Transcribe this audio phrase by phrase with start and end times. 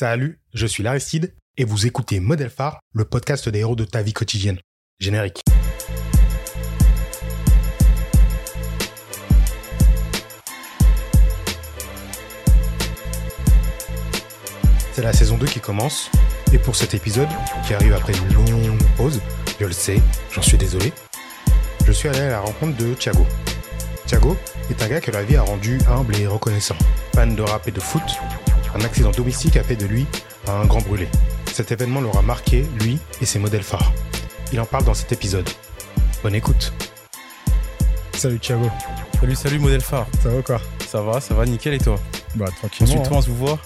[0.00, 4.00] Salut, je suis Laristide et vous écoutez Modèle Phare, le podcast des héros de ta
[4.00, 4.60] vie quotidienne.
[5.00, 5.42] Générique.
[14.92, 16.12] C'est la saison 2 qui commence
[16.52, 17.26] et pour cet épisode,
[17.66, 19.20] qui arrive après une longue pause,
[19.58, 20.92] je le sais, j'en suis désolé,
[21.84, 23.26] je suis allé à la rencontre de Thiago.
[24.06, 24.36] Thiago
[24.70, 26.76] est un gars que la vie a rendu humble et reconnaissant.
[27.16, 28.04] Fan de rap et de foot,
[28.74, 30.06] un accident domestique a fait de lui
[30.46, 31.08] un grand brûlé.
[31.52, 33.92] Cet événement l'aura marqué, lui et ses modèles phares.
[34.52, 35.48] Il en parle dans cet épisode.
[36.22, 36.72] Bonne écoute.
[38.14, 38.68] Salut Thiago.
[39.20, 40.06] Salut, salut, modèle phare.
[40.22, 40.60] Ça va quoi?
[40.86, 41.96] Ça va, ça va, nickel et toi?
[42.34, 43.02] Bah On se tranquillement.
[43.02, 43.58] tutoie, on se voit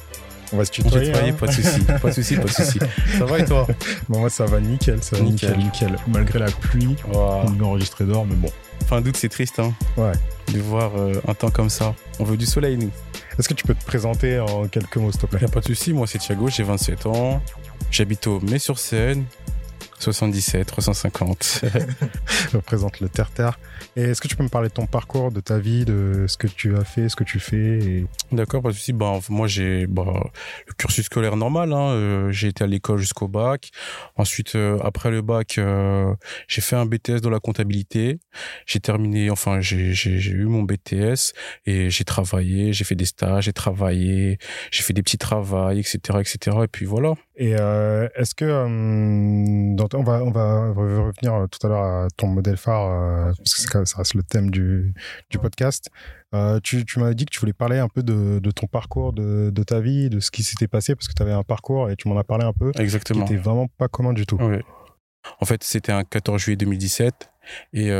[0.53, 1.13] On va se On se tutoyer.
[1.15, 1.33] hein.
[1.39, 2.79] pas de soucis, pas de soucis, pas de soucis.
[3.19, 3.67] Ça va et toi?
[4.09, 5.89] Bon, moi ça va nickel, ça va nickel, Nickel.
[5.91, 5.97] nickel.
[6.09, 8.51] Malgré la pluie, on est enregistré dehors, mais bon.
[8.87, 10.13] Fin d'août, c'est triste, hein Ouais.
[10.53, 11.95] De voir euh, un temps comme ça.
[12.19, 12.91] On veut du soleil, nous.
[13.39, 15.41] Est-ce que tu peux te présenter en quelques mots, s'il te plaît?
[15.41, 17.43] Y a pas de soucis, moi c'est Thiago, j'ai 27 ans.
[17.91, 19.25] J'habite au Mai-sur-Seine.
[20.03, 21.61] 77, 350.
[22.51, 23.59] Je représente le terre-terre.
[23.97, 26.37] Et est-ce que tu peux me parler de ton parcours, de ta vie, de ce
[26.37, 28.07] que tu as fait, ce que tu fais et...
[28.33, 28.93] D'accord, de souci.
[28.93, 30.31] Bah, moi, j'ai bah,
[30.67, 31.73] le cursus scolaire normal.
[31.73, 31.91] Hein.
[31.91, 33.71] Euh, j'ai été à l'école jusqu'au bac.
[34.17, 36.15] Ensuite, euh, après le bac, euh,
[36.49, 38.19] j'ai fait un BTS dans la comptabilité.
[38.67, 41.33] J'ai terminé, enfin, j'ai j'ai- j'ai eu mon BTS
[41.67, 44.39] et j'ai travaillé, j'ai fait des stages, j'ai travaillé,
[44.71, 46.57] j'ai fait des petits travails, etc., etc.
[46.65, 47.15] Et puis voilà.
[47.37, 51.83] Et euh, est-ce que euh, dans- on va on va revenir euh, tout à l'heure
[51.83, 54.93] à ton modèle phare euh, parce que ça reste le thème du
[55.31, 55.89] du podcast.
[56.63, 59.51] Tu tu m'as dit que tu voulais parler un peu de, de ton parcours, de,
[59.51, 61.97] de ta vie, de ce qui s'était passé parce que tu avais un parcours et
[61.97, 63.25] tu m'en as parlé un peu qui Exactement.
[63.25, 64.37] était vraiment pas commun du tout.
[64.37, 64.63] Ouais.
[65.41, 67.31] En fait, c'était un 14 juillet 2017
[67.75, 67.91] et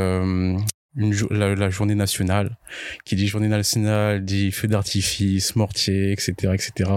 [0.95, 2.57] une la, la journée nationale,
[3.05, 6.89] qui dit journée nationale, dit feu d'artifice, mortier, etc., etc.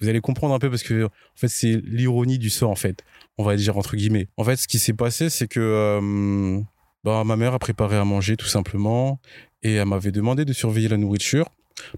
[0.00, 3.04] Vous allez comprendre un peu parce que en fait, c'est l'ironie du sort en fait.
[3.36, 4.28] On va dire entre guillemets.
[4.36, 6.60] En fait, ce qui s'est passé, c'est que euh,
[7.04, 9.20] bah, ma mère a préparé à manger tout simplement
[9.62, 11.48] et elle m'avait demandé de surveiller la nourriture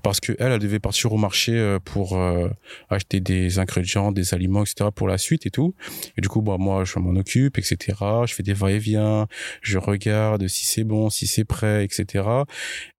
[0.02, 2.48] parce que elle, elle devait partir au marché euh, pour euh,
[2.88, 4.90] acheter des ingrédients, des aliments, etc.
[4.94, 5.74] pour la suite et tout.
[6.16, 7.98] Et du coup, bah, moi, je m'en occupe, etc.
[8.26, 9.26] Je fais des va-et-vient,
[9.62, 12.24] je regarde si c'est bon, si c'est prêt, etc.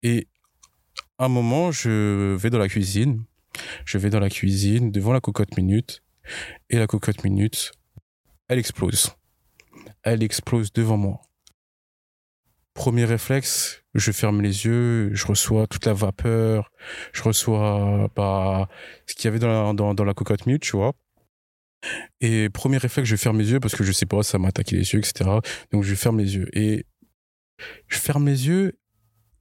[0.04, 0.28] Et
[1.18, 3.24] à un moment, je vais dans la cuisine.
[3.86, 6.04] Je vais dans la cuisine devant la cocotte minute.
[6.70, 7.72] Et la cocotte minute,
[8.48, 9.12] elle explose.
[10.04, 11.22] Elle explose devant moi.
[12.74, 16.72] Premier réflexe, je ferme les yeux, je reçois toute la vapeur,
[17.12, 18.70] je reçois bah,
[19.08, 20.94] ce qu'il y avait dans la, dans, la cocotte minute, tu vois.
[22.22, 24.78] Et premier réflexe, je ferme les yeux parce que je sais pas, ça m'a attaqué
[24.78, 25.30] les yeux, etc.
[25.72, 26.48] Donc je ferme les yeux.
[26.54, 26.86] Et
[27.88, 28.78] je ferme les yeux.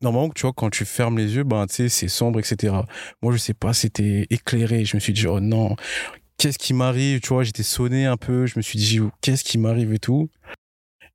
[0.02, 2.74] Normalement, tu vois, quand tu fermes les yeux, ben, tu sais, c'est sombre, etc.
[3.22, 4.84] Moi, je sais pas, c'était éclairé.
[4.86, 5.76] Je me suis dit, oh non,
[6.38, 7.20] qu'est-ce qui m'arrive?
[7.20, 8.46] Tu vois, j'étais sonné un peu.
[8.46, 10.30] Je me suis dit, qu'est-ce qui m'arrive et tout.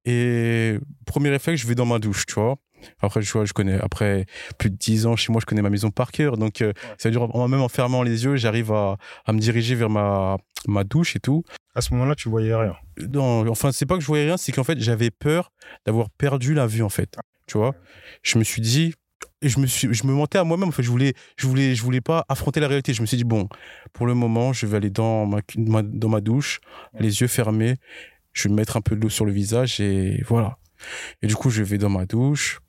[0.05, 2.55] Et premier réflexe, je vais dans ma douche, tu vois.
[3.01, 4.25] Après, tu vois, je connais, après
[4.59, 6.37] plus de 10 ans chez moi, je connais ma maison par cœur.
[6.37, 9.39] Donc, euh, ça veut dire, en- même en fermant les yeux, j'arrive à, à me
[9.39, 11.43] diriger vers ma, ma douche et tout.
[11.73, 12.75] À ce moment-là, tu voyais rien.
[13.11, 15.51] Non, enfin, c'est pas que je voyais rien, c'est qu'en fait, j'avais peur
[15.85, 17.17] d'avoir perdu la vue, en fait.
[17.47, 17.73] Tu vois?
[18.21, 18.93] Je me suis dit,
[19.41, 20.69] et je me suis, je me mentais à moi-même.
[20.69, 22.93] En fait, je voulais, je voulais, je voulais pas affronter la réalité.
[22.93, 23.49] Je me suis dit, bon,
[23.93, 25.41] pour le moment, je vais aller dans ma-
[25.83, 26.59] dans ma douche,
[26.99, 27.75] les yeux fermés.
[28.35, 30.59] Je vais me mettre un peu de l'eau sur le visage et voilà.
[31.23, 32.59] Et du coup, je vais dans ma douche.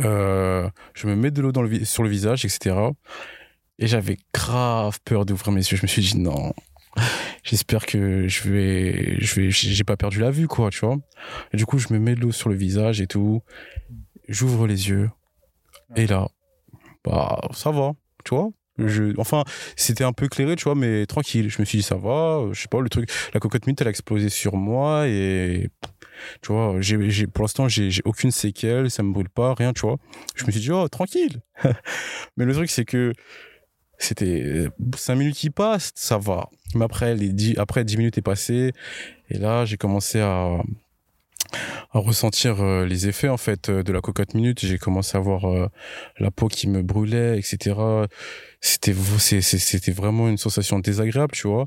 [0.00, 2.76] Euh, je me mets de l'eau le sur le visage, etc.
[3.78, 5.76] Et j'avais grave peur d'ouvrir mes yeux.
[5.76, 6.52] Je me suis dit, non,
[7.42, 10.98] j'espère que je vais, je vais, j'ai pas perdu la vue, quoi, tu vois.
[11.52, 13.42] Et du coup, je me mets de l'eau sur le visage et tout.
[14.28, 15.10] J'ouvre les yeux.
[15.96, 16.28] Et là,
[17.04, 17.92] bah, ça va,
[18.24, 18.50] tu vois.
[19.18, 19.44] Enfin,
[19.76, 21.50] c'était un peu éclairé, tu vois, mais tranquille.
[21.50, 23.88] Je me suis dit, ça va, je sais pas, le truc, la cocotte minute, elle
[23.88, 25.70] a explosé sur moi et,
[26.42, 29.96] tu vois, j'ai, pour l'instant, j'ai, aucune séquelle, ça me brûle pas, rien, tu vois.
[30.34, 31.40] Je me suis dit, oh, tranquille.
[32.36, 33.12] mais le truc, c'est que
[33.98, 36.48] c'était 5 minutes qui passent, ça va.
[36.74, 38.72] Mais après, les 10, après 10 minutes est passé,
[39.30, 40.58] et là, j'ai commencé à,
[41.92, 44.60] ressentir euh, les effets, en fait, euh, de la cocotte minute.
[44.60, 45.68] J'ai commencé à voir euh,
[46.18, 47.74] la peau qui me brûlait, etc.
[48.60, 48.92] C'était,
[49.40, 51.66] c'était vraiment une sensation désagréable, tu vois.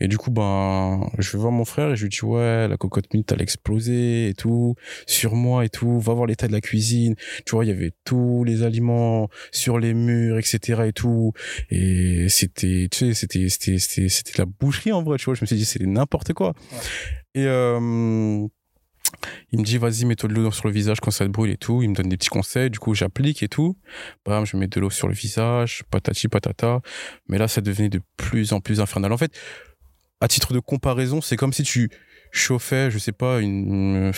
[0.00, 2.76] Et du coup, ben, je vais voir mon frère et je lui dis, ouais, la
[2.76, 4.74] cocotte minute, elle a explosé et tout,
[5.06, 6.00] sur moi et tout.
[6.00, 7.14] Va voir l'état de la cuisine.
[7.46, 10.82] Tu vois, il y avait tous les aliments sur les murs, etc.
[10.86, 11.32] et tout.
[11.70, 15.34] Et c'était, tu sais, c'était, c'était, c'était, c'était la boucherie en vrai, tu vois.
[15.34, 16.54] Je me suis dit, c'est n'importe quoi.
[17.34, 18.46] Et, euh,
[19.52, 21.56] Il me dit, vas-y, mets-toi de l'eau sur le visage quand ça te brûle et
[21.56, 21.82] tout.
[21.82, 22.70] Il me donne des petits conseils.
[22.70, 23.76] Du coup, j'applique et tout.
[24.24, 26.80] Bam, je mets de l'eau sur le visage, patati patata.
[27.28, 29.12] Mais là, ça devenait de plus en plus infernal.
[29.12, 29.32] En fait,
[30.20, 31.90] à titre de comparaison, c'est comme si tu
[32.30, 34.12] chauffais, je sais pas, une,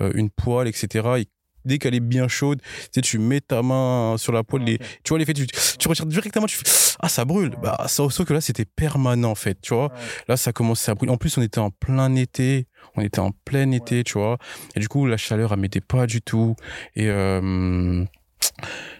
[0.00, 1.24] euh, une poêle, etc
[1.64, 4.64] dès qu'elle est bien chaude, tu sais, tu mets ta main sur la poêle,
[5.04, 6.64] tu vois l'effet, tu, tu retires directement, tu fais,
[7.00, 7.54] ah, ça brûle.
[7.62, 9.92] Bah, sauf que là, c'était permanent, en fait, tu vois.
[10.28, 11.12] Là, ça commençait à brûler.
[11.12, 12.66] En plus, on était en plein été,
[12.96, 14.38] on était en plein été, tu vois.
[14.74, 16.54] Et du coup, la chaleur, elle m'était pas du tout.
[16.96, 18.04] Et, euh,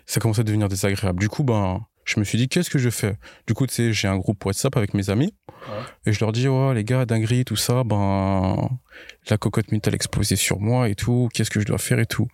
[0.06, 1.20] ça commençait à devenir désagréable.
[1.20, 3.16] Du coup, ben, je me suis dit, qu'est-ce que je fais?
[3.46, 5.34] Du coup, tu sais, j'ai un groupe WhatsApp avec mes amis.
[6.06, 8.68] Et je leur dis, oh, les gars, dinguerie, tout ça, ben,
[9.28, 11.28] la cocotte minute, elle explosé sur moi et tout.
[11.34, 12.28] Qu'est-ce que je dois faire et tout?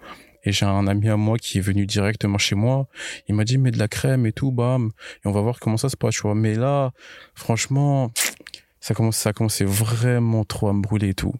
[0.45, 2.87] Et j'ai un ami à moi qui est venu directement chez moi.
[3.29, 4.93] Il m'a dit, mets de la crème et tout, bam.
[5.25, 6.37] Et on va voir comment ça se passe, tu vois.
[6.37, 6.93] Mais là,
[7.35, 8.13] franchement,
[8.87, 11.35] ça commence, ça commençait vraiment trop à me brûler et tout.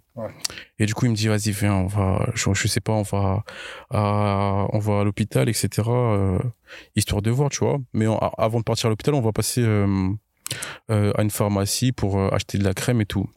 [0.81, 3.03] Et du coup, il me dit, vas-y, viens, on va, je, je sais pas, on
[3.03, 3.45] va
[3.91, 6.41] à, on va à l'hôpital, etc., euh,
[6.97, 7.79] histoire de voir, tu vois.
[7.93, 8.07] Mais
[8.37, 10.09] avant de partir à l'hôpital, on va passer euh,
[10.91, 13.31] euh, à une pharmacie pour acheter de la crème et tout.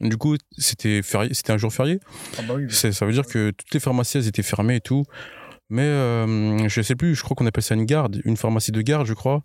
[0.00, 2.00] Du coup, c'était férié, c'était un jour férié.
[2.36, 5.04] Ah bah ça veut dire que toutes les pharmacies elles étaient fermées et tout.
[5.70, 8.82] Mais euh, je sais plus, je crois qu'on appelle ça une garde, une pharmacie de
[8.82, 9.44] garde, je crois.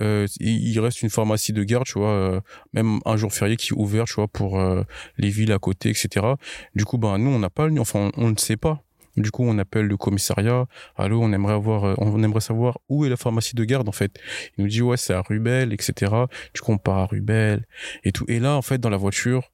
[0.00, 2.40] Euh, il reste une pharmacie de garde, tu vois, euh,
[2.74, 4.82] même un jour férié qui est ouvert, tu vois, pour euh,
[5.16, 6.26] les villes à côté, etc.
[6.74, 8.82] Du coup, ben nous, on n'a pas, enfin, on ne sait pas.
[9.16, 10.66] Du coup, on appelle le commissariat.
[10.96, 13.92] Allô, on aimerait avoir, euh, on aimerait savoir où est la pharmacie de garde, en
[13.92, 14.18] fait.
[14.56, 16.12] Il nous dit, ouais, c'est à Rubel, etc.
[16.54, 17.66] Du coup, on part à Rubel
[18.04, 18.24] et tout.
[18.28, 19.50] Et là, en fait, dans la voiture,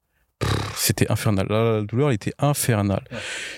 [0.75, 1.47] c'était infernal.
[1.49, 3.05] la douleur, elle était infernale.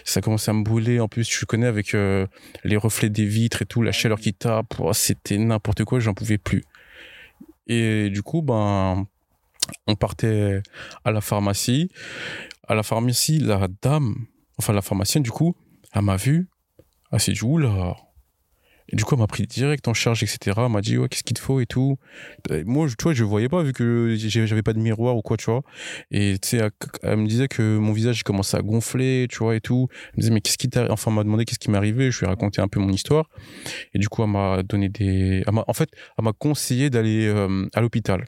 [0.04, 1.00] Ça commençait à me brûler.
[1.00, 2.26] En plus, tu connais avec euh,
[2.64, 4.74] les reflets des vitres et tout, la chaleur qui tape.
[4.78, 6.00] Oh, c'était n'importe quoi.
[6.00, 6.64] J'en pouvais plus.
[7.66, 9.06] Et du coup, ben,
[9.86, 10.62] on partait
[11.04, 11.90] à la pharmacie.
[12.66, 14.14] À la pharmacie, la dame,
[14.58, 15.56] enfin la pharmacienne, du coup,
[15.92, 16.48] elle m'a vu.
[17.12, 17.96] Elle s'est dit, oula,
[18.92, 20.56] du coup, elle m'a pris direct en charge, etc.
[20.56, 21.98] Elle m'a dit, ouais, qu'est-ce qu'il te faut et tout.
[22.64, 25.46] moi, tu vois, je voyais pas vu que j'avais pas de miroir ou quoi, tu
[25.46, 25.62] vois.
[26.10, 26.70] Et tu sais,
[27.02, 29.88] elle, me disait que mon visage commençait à gonfler, tu vois, et tout.
[29.90, 32.10] Elle me disait, mais qu'est-ce qui t'a, enfin, elle m'a demandé qu'est-ce qui m'est arrivé.
[32.10, 33.30] Je lui ai raconté un peu mon histoire.
[33.94, 37.80] Et du coup, elle m'a donné des, en fait, elle m'a conseillé d'aller euh, à
[37.80, 38.26] l'hôpital.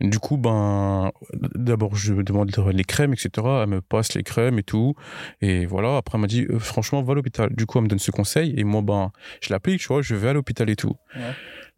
[0.00, 1.10] Du coup, ben,
[1.54, 3.30] d'abord, je demande les crèmes, etc.
[3.62, 4.94] Elle me passe les crèmes et tout.
[5.40, 5.96] Et voilà.
[5.96, 7.54] Après, elle m'a dit, euh, franchement, va à l'hôpital.
[7.54, 8.54] Du coup, elle me donne ce conseil.
[8.56, 10.96] Et moi, ben, je l'applique, tu vois, je vais à l'hôpital et tout.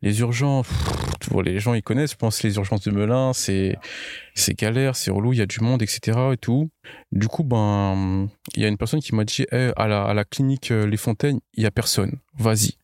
[0.02, 0.66] Les urgences,
[1.44, 3.76] les gens, ils connaissent, je pense, les urgences de Melun, c'est,
[4.34, 6.18] c'est galère, c'est relou, il y a du monde, etc.
[6.32, 6.70] et tout.
[7.12, 10.14] Du coup, ben, il y a une personne qui m'a dit, eh, à la, à
[10.14, 12.18] la clinique euh, Les Fontaines, il y a personne.
[12.38, 12.78] Vas-y.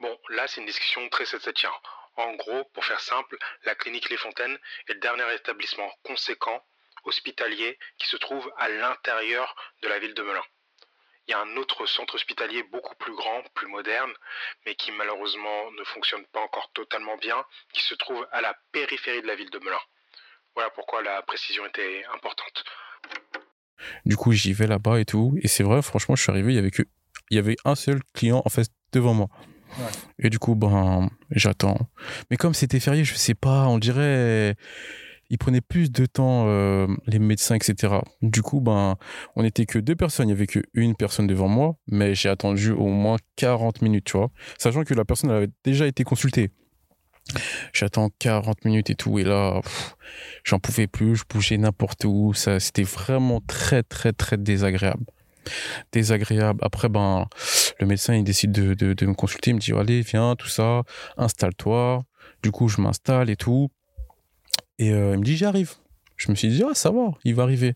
[0.00, 1.72] Bon, là, c'est une discussion très septième.
[2.16, 4.58] En gros, pour faire simple, la clinique Les Fontaines
[4.88, 6.64] est le dernier établissement conséquent
[7.04, 10.42] hospitalier qui se trouve à l'intérieur de la ville de Melun.
[11.26, 14.12] Il y a un autre centre hospitalier beaucoup plus grand, plus moderne,
[14.66, 19.22] mais qui malheureusement ne fonctionne pas encore totalement bien, qui se trouve à la périphérie
[19.22, 19.80] de la ville de Melun.
[20.54, 22.64] Voilà pourquoi la précision était importante.
[24.04, 26.56] Du coup, j'y vais là-bas et tout, et c'est vrai, franchement, je suis arrivé, il
[26.56, 26.82] y avait que,
[27.30, 29.28] y avait un seul client en fait devant moi.
[30.18, 31.78] Et du coup, ben, j'attends.
[32.30, 34.56] Mais comme c'était férié, je sais pas, on dirait,
[35.30, 37.94] ils prenaient plus de temps, euh, les médecins, etc.
[38.22, 38.96] Du coup, ben,
[39.36, 40.28] on n'était que deux personnes.
[40.28, 44.16] Il n'y avait qu'une personne devant moi, mais j'ai attendu au moins 40 minutes, tu
[44.16, 44.30] vois.
[44.58, 46.50] Sachant que la personne avait déjà été consultée.
[47.72, 49.60] J'attends 40 minutes et tout, et là,
[50.44, 52.34] j'en pouvais plus, je bougeais n'importe où.
[52.34, 55.04] C'était vraiment très, très, très désagréable
[55.92, 56.60] désagréable.
[56.62, 57.26] Après, ben,
[57.80, 59.50] le médecin, il décide de, de, me consulter.
[59.50, 60.82] Il me dit, allez, viens, tout ça,
[61.16, 62.04] installe-toi.
[62.42, 63.70] Du coup, je m'installe et tout.
[64.78, 65.72] Et euh, il me dit, j'arrive.
[66.16, 67.74] Je me suis dit, ah, ça va, il va arriver.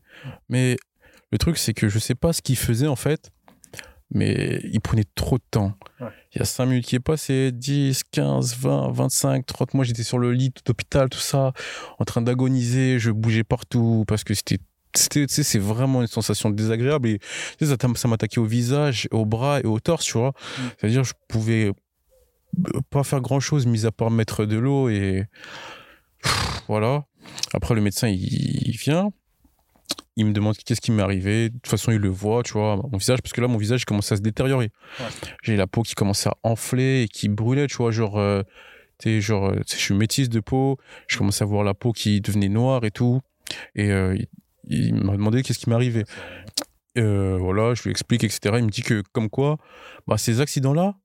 [0.48, 0.76] Mais
[1.32, 3.30] le truc, c'est que je sais pas ce qu'il faisait, en fait.
[4.10, 5.75] Mais il prenait trop de temps.
[6.00, 9.75] Il y a 5 minutes qui est passé, 10, 15, 20, 25, 30.
[9.75, 11.52] Moi, j'étais sur le lit d'hôpital, tout ça,
[11.98, 12.98] en train d'agoniser.
[12.98, 14.58] Je bougeais partout parce que c'était
[14.95, 17.21] c'est vraiment une sensation désagréable et
[17.61, 20.30] ça, ça m'attaquait au visage, au bras et au torse, tu vois.
[20.30, 20.62] Mm.
[20.78, 21.73] C'est-à-dire, je pouvais
[22.90, 25.25] pas faire grand chose mis à part mettre de l'eau et
[26.68, 27.04] voilà.
[27.52, 29.11] Après, le médecin, il, vient,
[30.16, 31.49] il me demande qu'est-ce qui m'est arrivé.
[31.49, 33.85] De toute façon, il le voit, tu vois, mon visage, parce que là, mon visage
[33.85, 34.71] commençait à se détériorer.
[35.42, 38.42] J'ai la peau qui commençait à enfler et qui brûlait, tu vois, genre, euh,
[38.99, 42.49] tu genre, je suis métisse de peau, je commençais à voir la peau qui devenait
[42.49, 43.21] noire et tout.
[43.75, 44.16] Et euh,
[44.68, 46.04] il m'a demandé qu'est-ce qui m'arrivait?
[46.96, 48.56] Euh, voilà, je lui explique, etc.
[48.58, 49.58] Il me dit que, comme quoi,
[50.06, 50.96] bah, ces accidents-là,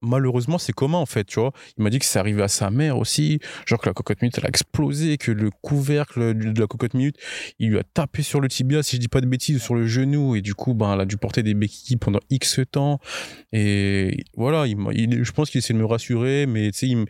[0.00, 1.52] malheureusement, c'est commun en fait, tu vois.
[1.76, 4.38] Il m'a dit que c'est arrivé à sa mère aussi, genre que la cocotte minute
[4.38, 7.16] elle a explosé, que le couvercle de la cocotte minute,
[7.58, 9.86] il lui a tapé sur le tibia, si je dis pas de bêtises, sur le
[9.86, 13.00] genou, et du coup, ben, elle a dû porter des béquilles pendant X temps.
[13.52, 17.04] Et voilà, il, il je pense qu'il essaie de me rassurer, mais tu sais,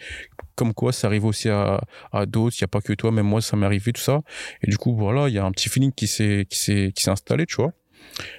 [0.59, 3.27] comme quoi ça arrive aussi à, à d'autres, il n'y a pas que toi, même
[3.27, 4.23] moi ça m'est arrivé tout ça.
[4.63, 7.05] Et du coup, voilà, il y a un petit feeling qui s'est qui s'est qui
[7.05, 7.73] s'est installé, tu vois.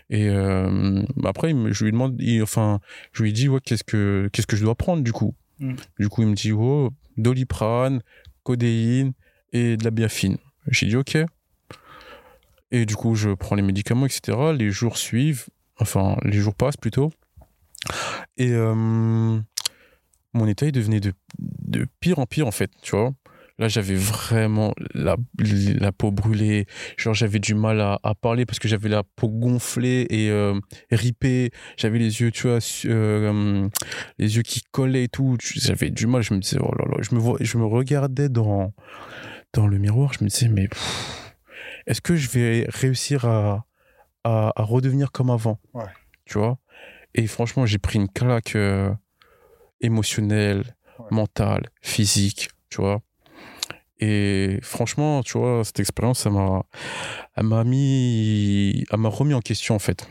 [0.10, 2.80] Et euh, après, je lui demande, enfin,
[3.14, 5.76] je lui dis, ouais, qu'est-ce que, qu'est-ce que je dois prendre du coup mm.
[6.00, 8.02] Du coup, il me dit, oh, doliprane,
[8.44, 9.14] codéine
[9.54, 10.38] et de la biafine.
[10.68, 11.18] J'ai dit, ok.
[12.72, 14.38] Et du coup, je prends les médicaments, etc.
[14.58, 15.48] Les jours suivent,
[15.80, 17.12] enfin, les jours passent plutôt.
[18.38, 19.40] Et euh,
[20.34, 21.14] mon état, il devenait de,
[21.70, 23.14] de pire en pire, en fait, tu vois.
[23.60, 26.66] Là, j'avais vraiment la, la peau brûlée.
[26.96, 30.58] Genre, j'avais du mal à, à parler parce que j'avais la peau gonflée et euh,
[30.92, 31.52] ripée.
[31.76, 33.68] J'avais les yeux, tu vois, euh,
[34.18, 35.36] les yeux qui collaient et tout.
[35.56, 36.22] J'avais du mal.
[36.22, 36.98] Je me disais, oh là là.
[37.02, 38.74] Je me, vois, je me regardais dans,
[39.52, 40.14] dans le miroir.
[40.14, 40.70] Je me disais, mais
[41.86, 43.66] est-ce que je vais réussir à,
[44.24, 45.60] à, à redevenir comme avant?
[45.74, 45.84] Ouais.
[46.24, 46.60] Tu vois?
[47.14, 48.94] Et franchement, j'ai pris une claque euh,
[49.82, 50.64] émotionnelle,
[51.12, 51.18] ouais.
[51.18, 53.02] mentale, physique, tu vois.
[54.00, 59.80] Et franchement, tu vois, cette expérience, elle m'a mis, elle m'a remis en question, en
[59.80, 60.08] fait.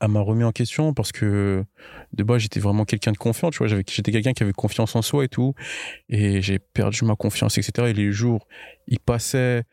[0.00, 1.64] Elle m'a remis en question parce que
[2.12, 3.66] de base, j'étais vraiment quelqu'un de confiant, tu vois.
[3.66, 5.54] J'avais, j'étais quelqu'un qui avait confiance en soi et tout.
[6.08, 7.88] Et j'ai perdu ma confiance, etc.
[7.88, 8.46] Et les jours,
[8.88, 9.64] ils passaient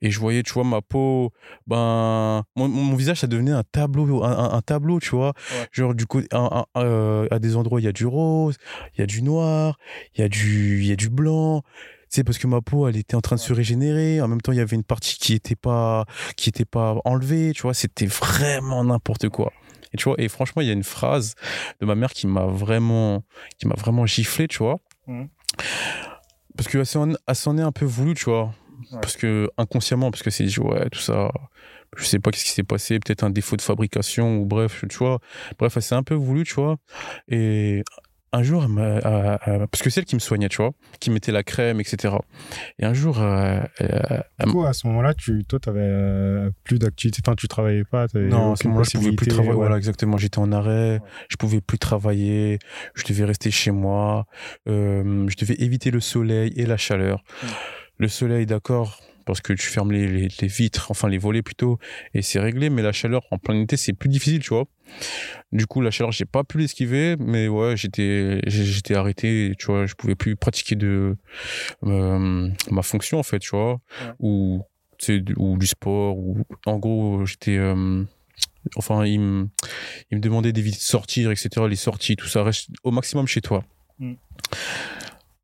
[0.00, 1.32] et je voyais, tu vois, ma peau,
[1.66, 5.34] ben, mon, mon visage, ça devenait un tableau, un, un tableau, tu vois.
[5.52, 5.66] Ouais.
[5.72, 8.56] Genre, du coup, un, euh, à des endroits, il y a du rose,
[8.96, 9.78] il y a du noir,
[10.14, 11.62] il y a du, il y a du blanc
[12.10, 14.20] c'est parce que ma peau elle était en train de se régénérer.
[14.20, 16.04] En même temps il y avait une partie qui était pas
[16.36, 17.72] qui était pas enlevée tu vois.
[17.72, 19.52] C'était vraiment n'importe quoi.
[19.94, 21.34] Et tu vois et franchement il y a une phrase
[21.80, 23.22] de ma mère qui m'a vraiment
[23.58, 24.76] qui m'a vraiment giflé tu vois.
[25.06, 25.24] Mmh.
[26.56, 27.12] parce que s'en
[27.58, 28.52] est un peu voulu tu vois.
[28.92, 28.98] Ouais.
[29.00, 31.30] parce que inconsciemment parce que c'est dit ouais tout ça
[31.96, 34.96] je sais pas qu'est-ce qui s'est passé peut-être un défaut de fabrication ou bref tu
[34.98, 35.20] vois.
[35.58, 36.76] Bref elle s'est un peu voulu tu vois.
[37.28, 37.84] Et
[38.32, 41.10] un jour, elle euh, euh, parce que c'est elle qui me soignait, tu vois, qui
[41.10, 42.14] mettait la crème, etc.
[42.78, 43.60] Et un jour, euh,
[44.44, 48.06] du coup, à ce moment-là, tu, toi, t'avais euh, plus d'activité, enfin, tu travaillais pas.
[48.14, 49.50] Non, à ce moment-là, je pouvais plus travailler.
[49.50, 49.56] Ouais.
[49.56, 50.16] Voilà, exactement.
[50.16, 51.00] J'étais en arrêt, ouais.
[51.28, 52.58] je pouvais plus travailler,
[52.94, 54.26] je devais rester chez moi,
[54.68, 57.24] euh, je devais éviter le soleil et la chaleur.
[57.98, 61.78] Le soleil, d'accord, parce que tu fermes les, les, les, vitres, enfin les volets plutôt,
[62.14, 62.68] et c'est réglé.
[62.68, 64.64] Mais la chaleur en plein été, c'est plus difficile, tu vois.
[65.52, 69.86] Du coup, la chaleur, j'ai pas pu l'esquiver, mais ouais, j'étais, j'étais arrêté, tu vois,
[69.86, 71.16] je pouvais plus pratiquer de
[71.84, 74.12] euh, ma fonction en fait, tu vois, ouais.
[74.18, 74.64] ou
[75.36, 78.02] ou du sport, ou en gros, j'étais euh,
[78.74, 79.48] enfin, il me,
[80.10, 81.50] il me demandait d'éviter de sortir, etc.
[81.68, 83.64] Les sorties, tout ça, reste au maximum chez toi.
[84.00, 84.14] Mm.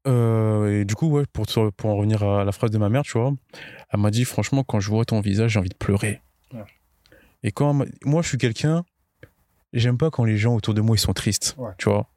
[0.07, 1.47] Euh, et du coup, ouais, pour,
[1.77, 3.33] pour en revenir à la phrase de ma mère, tu vois,
[3.93, 6.21] elle m'a dit, franchement, quand je vois ton visage, j'ai envie de pleurer.
[6.53, 6.65] Ouais.
[7.43, 8.85] Et quand, moi, je suis quelqu'un,
[9.73, 11.73] j'aime pas quand les gens autour de moi, ils sont tristes, ouais.
[11.79, 12.09] tu vois.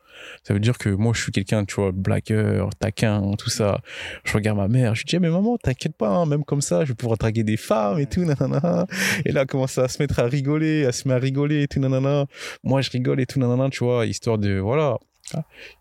[0.43, 3.79] Ça veut dire que moi, je suis quelqu'un, tu vois, blagueur, taquin, tout ça.
[4.25, 6.83] Je regarde ma mère, je lui dis, mais maman, t'inquiète pas, hein, même comme ça,
[6.83, 8.85] je vais pouvoir draguer des femmes et tout, nanana.
[9.25, 11.67] Et là, elle commence à se mettre à rigoler, à se mettre à rigoler et
[11.67, 12.25] tout, nanana.
[12.63, 14.97] Moi, je rigole et tout, nanana, tu vois, histoire de, voilà,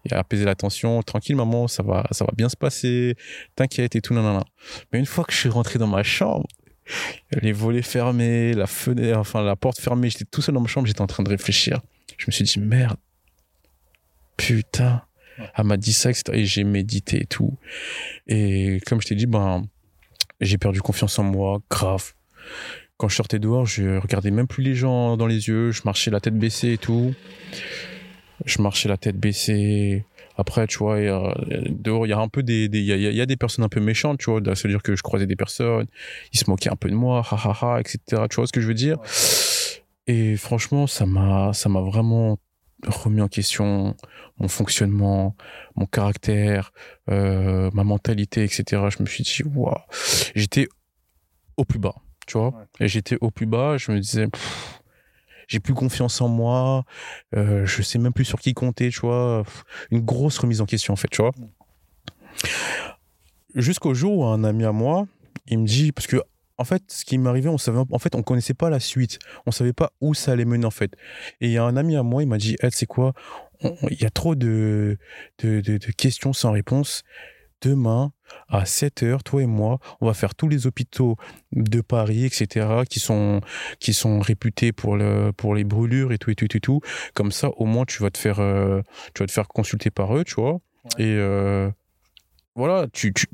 [0.05, 3.17] et apaiser la tension, tranquille maman, ça va, ça va bien se passer,
[3.57, 4.45] t'inquiète et tout, nanana.
[4.93, 6.47] Mais une fois que je suis rentré dans ma chambre,
[7.43, 10.87] les volets fermés, la fenêtre, enfin la porte fermée, j'étais tout seul dans ma chambre,
[10.87, 11.81] j'étais en train de réfléchir.
[12.17, 12.97] Je me suis dit merde,
[14.37, 15.03] putain,
[15.55, 16.25] elle m'a dit ça, etc.
[16.33, 17.59] Et j'ai médité et tout.
[18.27, 19.67] Et comme je t'ai dit, ben,
[20.41, 22.15] j'ai perdu confiance en moi, grave.
[22.97, 26.11] Quand je sortais dehors, je regardais même plus les gens dans les yeux, je marchais
[26.11, 27.15] la tête baissée et tout
[28.45, 30.05] je marchais la tête baissée.
[30.37, 31.35] Après, tu vois, y a,
[31.69, 33.69] dehors, il y a un peu des, il y a, y a, des personnes un
[33.69, 34.41] peu méchantes, tu vois.
[34.55, 35.87] C'est-à-dire que je croisais des personnes,
[36.33, 38.23] ils se moquaient un peu de moi, ha ha ha, etc.
[38.31, 38.99] Tu vois ce que je veux dire?
[40.07, 42.39] Et franchement, ça m'a, ça m'a vraiment
[42.87, 43.97] remis en question
[44.39, 45.37] mon fonctionnement,
[45.75, 46.73] mon caractère,
[47.11, 48.83] euh, ma mentalité, etc.
[48.97, 49.75] Je me suis dit, waouh,
[50.35, 50.69] j'étais
[51.57, 52.55] au plus bas, tu vois?
[52.79, 54.78] Et j'étais au plus bas, je me disais, pff,
[55.49, 56.85] j'ai plus confiance en moi,
[57.35, 59.43] euh, je sais même plus sur qui compter, tu vois.
[59.91, 61.33] Une grosse remise en question, en fait, tu vois.
[63.55, 65.07] Jusqu'au jour où un ami à moi,
[65.47, 66.19] il me dit, parce que,
[66.59, 69.19] en fait, ce qui m'arrivait, on savait, en fait, on connaissait pas la suite.
[69.47, 70.93] On savait pas où ça allait mener, en fait.
[71.41, 73.15] Et il y a un ami à moi, il m'a dit, hey, c'est quoi?
[73.91, 74.99] Il y a trop de,
[75.39, 77.03] de, questions sans réponse.
[77.63, 78.13] Demain,
[78.49, 81.17] à 7 heures, toi et moi, on va faire tous les hôpitaux
[81.53, 83.41] de Paris, etc., qui sont,
[83.79, 86.81] qui sont réputés pour, le, pour les brûlures et tout, et tout, et tout.
[87.15, 88.83] Comme ça, au moins, tu vas te faire, euh,
[89.15, 90.61] tu vas te faire consulter par eux, tu vois.
[90.99, 91.71] Et euh,
[92.55, 93.27] voilà, tu, tu,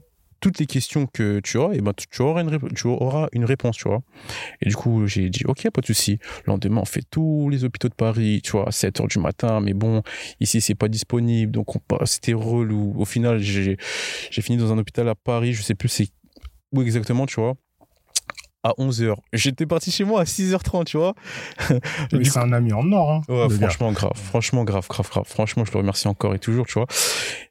[0.45, 3.79] toutes les questions que tu auras, et ben, tu, auras une, tu auras une réponse,
[3.79, 4.03] tu vois.
[4.61, 6.19] Et du coup, j'ai dit, ok, pas de souci.
[6.45, 9.19] Le lendemain, on fait tous les hôpitaux de Paris, tu vois, à 7 heures du
[9.19, 10.03] matin, mais bon,
[10.41, 11.69] ici, c'est pas disponible, donc
[12.05, 12.93] c'était relou.
[12.99, 13.79] Au final, j'ai
[14.31, 16.09] fini dans un hôpital à Paris, je sais plus c'est
[16.73, 17.55] où exactement, tu vois
[18.65, 19.15] à 11h.
[19.35, 21.15] J'étais parti chez moi à 6h30, tu vois.
[22.11, 23.11] c'est un ami en or.
[23.11, 24.13] Hein, ouais, franchement, grave.
[24.17, 25.27] Franchement, grave, grave, grave.
[25.27, 26.87] Franchement, je le remercie encore et toujours, tu vois.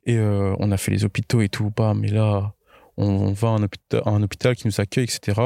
[0.07, 2.55] Et euh, on a fait les hôpitaux et tout, pas, mais là,
[2.97, 5.41] on, va à un, hôpital, un hôpital qui nous accueille, etc.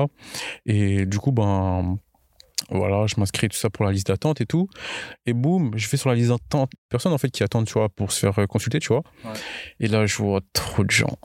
[0.65, 1.97] Et du coup, ben,
[2.69, 4.67] voilà, je m'inscris tout ça pour la liste d'attente et tout.
[5.25, 6.71] Et boum, je vais sur la liste d'attente.
[6.89, 9.03] Personne en fait qui attend, tu vois, pour se faire euh, consulter, tu vois.
[9.79, 11.17] Et là, je vois trop de gens.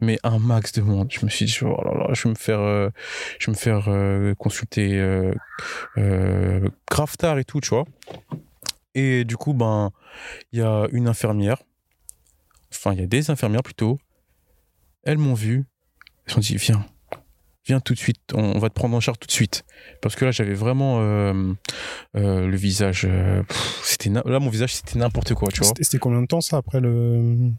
[0.00, 1.08] Mais un max de monde.
[1.10, 2.90] Je me suis dit, oh là là, je vais me faire, euh,
[3.38, 5.00] je vais me faire euh, consulter
[6.90, 7.84] grave tard et tout, tu vois.
[8.94, 9.90] Et du coup, ben,
[10.52, 11.62] il y a une infirmière.
[12.72, 13.98] Enfin, il y a des infirmières plutôt
[15.04, 15.64] elles m'ont vu.
[16.26, 16.84] Elles se sont dit, viens,
[17.66, 19.64] viens tout de suite, on, va te prendre en charge tout de suite.
[20.00, 21.52] Parce que là, j'avais vraiment euh,
[22.16, 23.06] euh, le visage.
[23.08, 23.42] Euh,
[23.82, 25.72] c'était là, mon visage, c'était n'importe quoi, tu vois.
[25.80, 27.52] C'était combien de temps ça après le?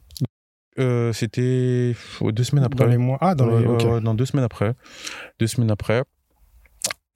[1.13, 2.83] c'était deux semaines après.
[2.83, 3.17] Dans les mois.
[3.21, 4.01] Ah, dans, les...
[4.01, 4.73] dans deux semaines après.
[5.39, 6.03] Deux semaines après.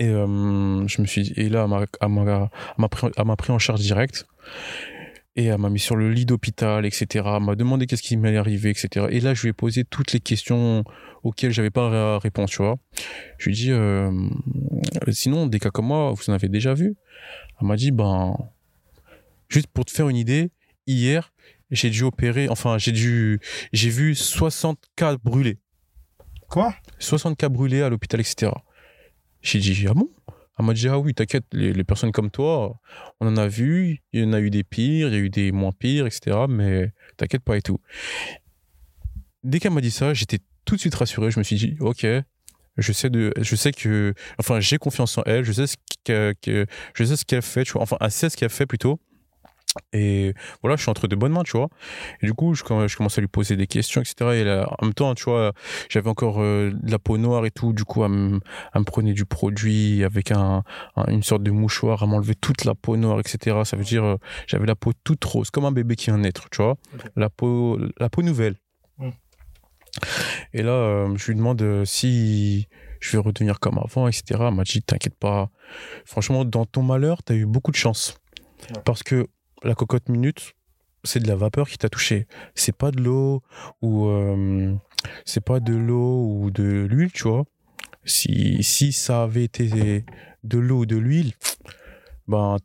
[0.02, 1.68] Et je me suis et là,
[2.02, 4.26] elle m'a pris, pris en charge direct
[5.36, 7.26] et elle m'a mis sur le lit d'hôpital, etc.
[7.38, 9.08] Elle m'a demandé qu'est-ce qui m'allait arriver, etc.
[9.10, 10.84] Et là, je lui ai posé toutes les questions
[11.24, 12.78] auxquelles j'avais pas la réponse, tu vois.
[13.38, 14.12] Je lui ai dit, euh,
[15.12, 16.96] sinon, des cas comme moi, vous en avez déjà vu
[17.62, 18.36] Elle m'a dit, ben,
[19.48, 20.52] juste pour te faire une idée,
[20.88, 21.32] hier,
[21.72, 23.40] j'ai dû opérer, enfin, j'ai dû,
[23.72, 25.60] j'ai vu 60 cas brûlés.
[26.50, 26.74] Quoi?
[26.98, 28.52] 60 cas brûlés à l'hôpital, etc.
[29.42, 30.10] J'ai dit, ah bon?
[30.60, 32.80] Elle m'a dit, ah oui, t'inquiète, les, personnes comme toi,
[33.22, 35.30] on en a vu, il y en a eu des pires, il y a eu
[35.30, 36.38] des moins pires, etc.
[36.50, 37.80] Mais t'inquiète pas et tout.
[39.44, 41.32] Dès qu'elle m'a dit ça, j'étais tout de suite rassuré.
[41.32, 42.06] Je me suis dit, ok,
[42.78, 46.66] je sais de, je sais que, enfin, j'ai confiance en elle, je sais ce que,
[46.94, 49.00] je sais qu'elle fait, enfin, elle sait ce qu'elle fait plutôt.
[49.94, 51.70] Et voilà, je suis entre de bonnes mains, tu vois.
[52.22, 54.32] Et du coup, je, je commence à lui poser des questions, etc.
[54.34, 55.54] Et là, en même temps, tu vois,
[55.90, 57.72] j'avais encore euh, de la peau noire et tout.
[57.72, 60.64] Du coup, elle me, prenait du produit avec un,
[61.08, 63.58] une sorte de mouchoir, à m'enlever toute la peau noire, etc.
[63.64, 66.24] Ça veut dire, euh, j'avais la peau toute rose, comme un bébé qui vient de
[66.24, 66.76] naître, tu vois.
[67.16, 68.56] La, peau, la peau nouvelle.
[68.98, 69.10] Mmh.
[70.54, 72.68] Et là, euh, je lui demande si
[73.00, 74.24] je vais redevenir comme avant, etc.
[74.48, 75.50] Elle m'a dit, t'inquiète pas.
[76.06, 78.20] Franchement, dans ton malheur, t'as eu beaucoup de chance.
[78.84, 79.28] Parce que
[79.64, 80.54] la cocotte minute,
[81.04, 82.28] c'est de la vapeur qui t'a touché.
[82.56, 83.42] C'est pas de l'eau
[83.82, 84.74] ou euh,
[85.26, 87.46] c'est pas de l'eau ou de l'huile, tu vois.
[88.06, 90.04] Si, si ça avait été
[90.44, 91.34] de l'eau ou de l'huile,
[92.28, 92.58] ben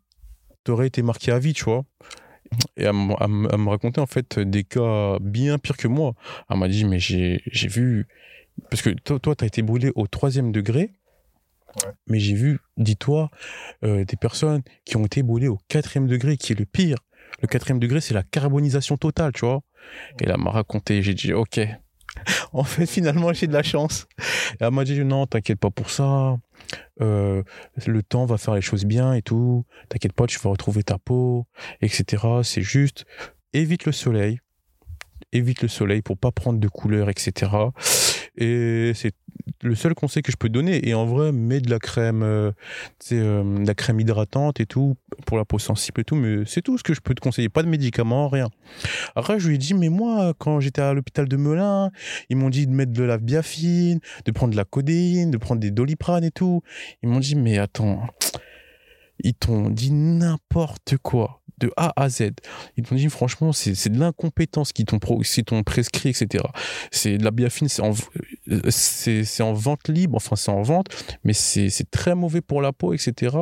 [0.65, 1.85] t'aurais été marqué à vie, tu vois.
[2.77, 6.15] Et elle, me racontait en fait des cas bien pires que moi.
[6.51, 8.07] Elle m'a dit mais j'ai vu
[8.71, 10.93] parce que toi t'as été brûlé au troisième degré
[12.07, 13.31] mais j'ai vu, dis-toi,
[13.85, 16.99] euh, des personnes qui ont été brûlées au quatrième degré, qui est le pire.
[17.43, 19.63] Le quatrième degré, c'est la carbonisation totale, tu vois.
[20.21, 21.61] Et là, m'a raconté, j'ai dit, ok.
[22.53, 24.07] en fait, finalement, j'ai de la chance.
[24.53, 26.37] Et elle m'a dit, non, t'inquiète pas pour ça.
[27.01, 27.43] Euh,
[27.87, 29.65] le temps va faire les choses bien et tout.
[29.89, 31.47] T'inquiète pas, tu vas retrouver ta peau,
[31.81, 32.25] etc.
[32.43, 33.05] C'est juste,
[33.53, 34.39] évite le soleil.
[35.33, 37.51] Évite le soleil pour pas prendre de couleur, etc.
[38.37, 39.15] Et c'est
[39.63, 40.89] le seul conseil que je peux donner.
[40.89, 42.53] Et en vrai, mets de la crème, euh,
[43.13, 46.17] euh, de la crème hydratante et tout pour la peau sensible et tout.
[46.17, 47.49] Mais c'est tout ce que je peux te conseiller.
[47.49, 48.49] Pas de médicaments, rien.
[49.17, 51.91] Après, je lui ai dit, mais moi, quand j'étais à l'hôpital de Melun,
[52.29, 55.61] ils m'ont dit de mettre de la biafine, de prendre de la codéine, de prendre
[55.61, 56.63] des doliprane et tout.
[57.03, 58.07] Ils m'ont dit, mais attends,
[59.21, 62.31] ils t'ont dit n'importe quoi de A à Z.
[62.77, 64.99] Ils t'ont dit, franchement, c'est de l'incompétence qui t'ont
[65.63, 66.45] prescrit, etc.
[66.91, 70.87] C'est de la biafine, c'est en, en vente libre, enfin, c'est en vente,
[71.25, 73.37] mais c'est très mauvais pour la peau, etc.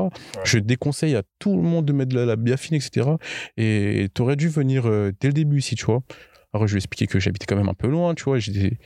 [0.45, 3.11] Je déconseille à tout le monde de mettre de la, biafine, etc.
[3.57, 6.03] Et t'aurais dû venir euh, dès le début ici, tu vois.
[6.55, 8.39] Alors, je lui ai expliqué que j'habitais quand même un peu loin, tu vois.
[8.39, 8.79] J'étais,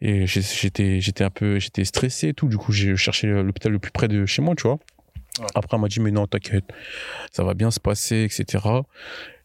[0.00, 2.48] et j'étais, j'étais un peu, j'étais stressé et tout.
[2.48, 4.78] Du coup, j'ai cherché l'hôpital le plus près de chez moi, tu vois.
[5.54, 6.64] Après, elle m'a dit, mais non, t'inquiète,
[7.32, 8.64] ça va bien se passer, etc.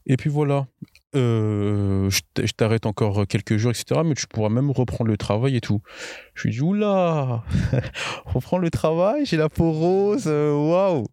[0.08, 0.68] Et puis voilà,
[1.16, 4.02] euh, je t'arrête encore quelques jours, etc.
[4.06, 5.82] Mais tu pourras même reprendre le travail et tout.
[6.34, 7.44] Je lui dis, oula,
[8.26, 11.06] reprends le travail, j'ai la peau rose, euh, waouh.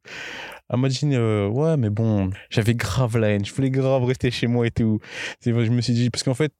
[0.69, 4.31] Elle m'a dit, euh, ouais, mais bon, j'avais grave la haine, je voulais grave rester
[4.31, 5.01] chez moi et tout.
[5.45, 6.53] Je me suis dit, parce qu'en fait,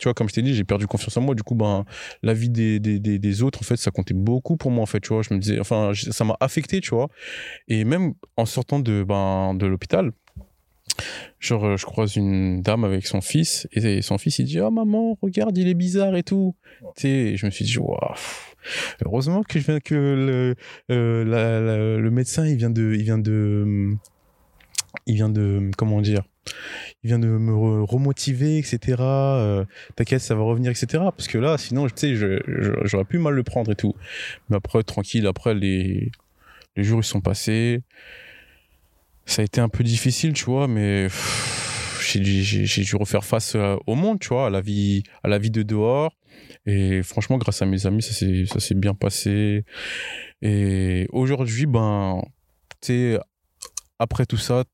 [0.00, 1.34] tu vois, comme je t'ai dit, j'ai perdu confiance en moi.
[1.34, 1.84] Du coup, ben,
[2.22, 5.00] la vie des, des, des, autres, en fait, ça comptait beaucoup pour moi, en fait,
[5.00, 5.22] tu vois.
[5.22, 7.08] Je me disais, enfin, ça m'a affecté, tu vois.
[7.68, 10.10] Et même en sortant de, ben, de l'hôpital,
[11.38, 15.18] genre, je croise une dame avec son fils, et son fils, il dit, oh maman,
[15.20, 16.56] regarde, il est bizarre et tout.
[16.96, 17.98] Tu je me suis dit, waouh.
[19.04, 20.54] Heureusement que je viens que le,
[20.90, 23.96] euh, le médecin, il vient de, il vient de,
[25.06, 26.22] il vient de, comment dire,
[27.02, 28.96] il vient de me re- remotiver, etc.
[29.00, 29.64] Euh,
[29.96, 30.86] T'inquiète, ça va revenir, etc.
[31.16, 32.14] Parce que là, sinon, tu sais,
[32.84, 33.94] j'aurais pu mal le prendre et tout.
[34.48, 36.10] Mais après, tranquille, après, les,
[36.76, 37.82] les jours, ils sont passés.
[39.26, 41.08] Ça a été un peu difficile, tu vois, mais
[42.02, 45.50] j'ai dû refaire face euh, au monde, tu vois, à la vie, à la vie
[45.50, 46.16] de dehors.
[46.66, 49.64] Et franchement, grâce à mes amis, ça s'est ça s'est bien passé.
[50.42, 52.22] Et aujourd'hui, ben,
[52.80, 53.18] tu sais,
[53.98, 54.64] après tout ça,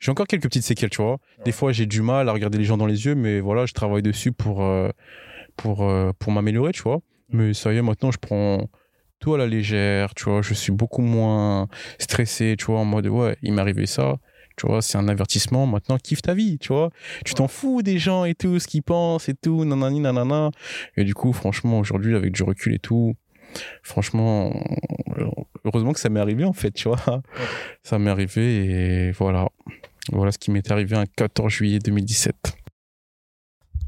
[0.00, 1.18] j'ai encore quelques petites séquelles, tu vois.
[1.44, 3.72] Des fois, j'ai du mal à regarder les gens dans les yeux, mais voilà, je
[3.72, 4.90] travaille dessus pour, euh,
[5.56, 7.00] pour, euh, pour m'améliorer, tu vois.
[7.30, 8.68] Mais ça y est, maintenant, je prends
[9.20, 10.42] tout à la légère, tu vois.
[10.42, 14.16] Je suis beaucoup moins stressé, tu vois, en mode, ouais, il m'est arrivé ça.
[14.56, 15.66] Tu vois, c'est un avertissement.
[15.66, 16.90] Maintenant, kiffe ta vie, tu vois.
[17.24, 20.50] Tu t'en fous des gens et tout, ce qu'ils pensent et tout, nanani, nanana.
[20.96, 23.14] Et du coup, franchement, aujourd'hui, avec du recul et tout,
[23.82, 24.52] franchement,
[25.68, 27.22] heureusement que ça m'est arrivé, en fait, tu vois.
[27.82, 29.48] Ça m'est arrivé et voilà.
[30.12, 32.58] Voilà ce qui m'est arrivé un 14 juillet 2017.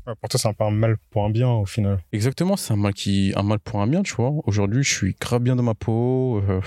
[0.06, 1.98] Ouais, pour toi, c'est un peu un mal pour un bien au final.
[2.12, 4.32] Exactement, c'est un mal qui, un mal pour un bien, tu vois.
[4.44, 6.60] Aujourd'hui, je suis grave bien dans ma peau, euh,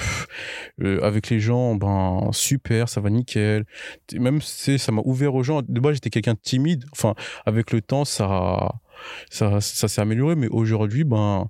[0.84, 3.66] euh, avec les gens, ben super, ça va nickel.
[4.14, 5.62] Même, c'est, ça m'a ouvert aux gens.
[5.62, 6.86] De base, j'étais quelqu'un de timide.
[6.92, 8.72] Enfin, avec le temps, ça,
[9.30, 10.36] ça, ça s'est amélioré.
[10.36, 11.50] Mais aujourd'hui, ben,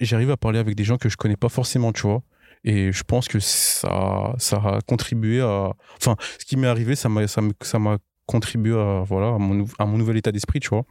[0.00, 2.22] j'arrive à parler avec des gens que je connais pas forcément, tu vois.
[2.66, 7.08] Et je pense que ça, ça a contribué à, enfin, ce qui m'est arrivé, ça
[7.08, 10.32] m'a, ça m'a, ça m'a contribué à, voilà, à mon, nou- à mon nouvel état
[10.32, 10.82] d'esprit, tu vois.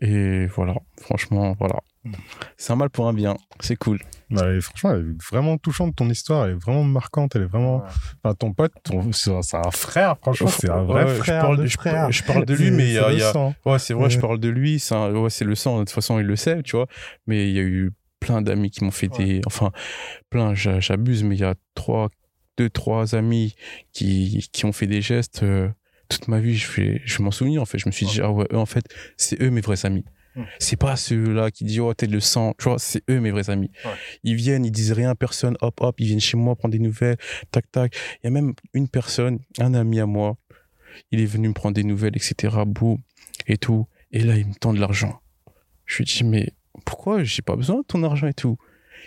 [0.00, 1.76] Et voilà, franchement, voilà.
[2.56, 3.98] C'est un mal pour un bien, c'est cool.
[4.30, 7.82] Bah, franchement, elle est vraiment touchante ton histoire, elle est vraiment marquante, elle est vraiment.
[8.22, 9.12] Enfin, ton pote, ton...
[9.12, 11.42] c'est c'est un frère, franchement, c'est un vrai Ouais, je frère.
[11.42, 12.10] parle- de je, frère.
[12.10, 13.54] je parle de lui, mais il y a, y le a- sang.
[13.66, 15.90] ouais, c'est vrai, je parle de lui, c'est un- ouais, c'est le sang, de toute
[15.90, 16.86] façon, il le sait, tu vois.
[17.26, 17.92] Mais il y a eu
[18.24, 19.70] plein d'amis qui m'ont fait des, enfin,
[20.30, 22.08] plein, j'a- j'abuse, mais il y a trois,
[22.56, 23.54] deux, trois amis
[23.92, 25.68] qui, qui ont fait des gestes, euh,
[26.08, 27.78] toute ma vie, je vais, je m'en souvenir, en fait.
[27.78, 28.84] Je me suis dit, ah ouais, eux, en fait,
[29.18, 30.04] c'est eux mes vrais amis.
[30.36, 30.44] Hmm.
[30.58, 32.54] C'est pas ceux-là qui disent, oh, t'es le sang.
[32.58, 33.70] Tu vois, c'est eux mes vrais amis.
[33.84, 33.90] Ouais.
[34.22, 36.78] Ils viennent, ils disent rien à personne, hop, hop, ils viennent chez moi prendre des
[36.78, 37.16] nouvelles,
[37.50, 37.94] tac, tac.
[38.22, 40.36] Il y a même une personne, un ami à moi,
[41.10, 42.56] il est venu me prendre des nouvelles, etc.
[42.66, 42.98] Boum,
[43.46, 43.86] et tout.
[44.10, 45.20] Et là, il me tend de l'argent.
[45.86, 46.52] Je lui dis, mais
[46.84, 48.56] pourquoi j'ai pas besoin de ton argent et tout?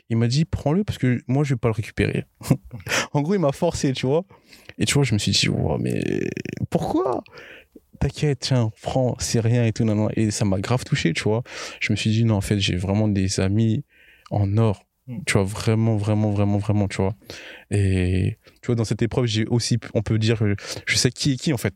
[0.09, 2.25] Il m'a dit, prends-le parce que moi, je vais pas le récupérer.
[3.13, 4.25] en gros, il m'a forcé, tu vois.
[4.77, 6.29] Et tu vois, je me suis dit, wow, mais
[6.69, 7.23] pourquoi?
[7.99, 9.83] T'inquiète, tiens, prends, c'est rien et tout.
[9.83, 10.09] Non, non.
[10.15, 11.43] Et ça m'a grave touché, tu vois.
[11.79, 13.83] Je me suis dit, non, en fait, j'ai vraiment des amis
[14.29, 14.85] en or.
[15.07, 15.19] Mm.
[15.25, 17.15] Tu vois, vraiment, vraiment, vraiment, vraiment, tu vois.
[17.71, 20.43] Et tu vois, dans cette épreuve, j'ai aussi, on peut dire,
[20.85, 21.73] je sais qui est qui, en fait.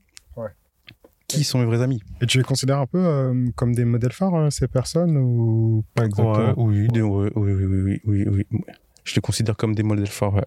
[1.38, 4.12] Qui sont mes vrais amis Et tu les considères un peu euh, comme des modèles
[4.13, 8.46] phares, euh, ces personnes, ou pas exactement Ouais, oui, des- oui, oui, oui, oui, oui,
[8.52, 8.60] oui.
[9.04, 10.46] Je les considère comme des modèles ouais.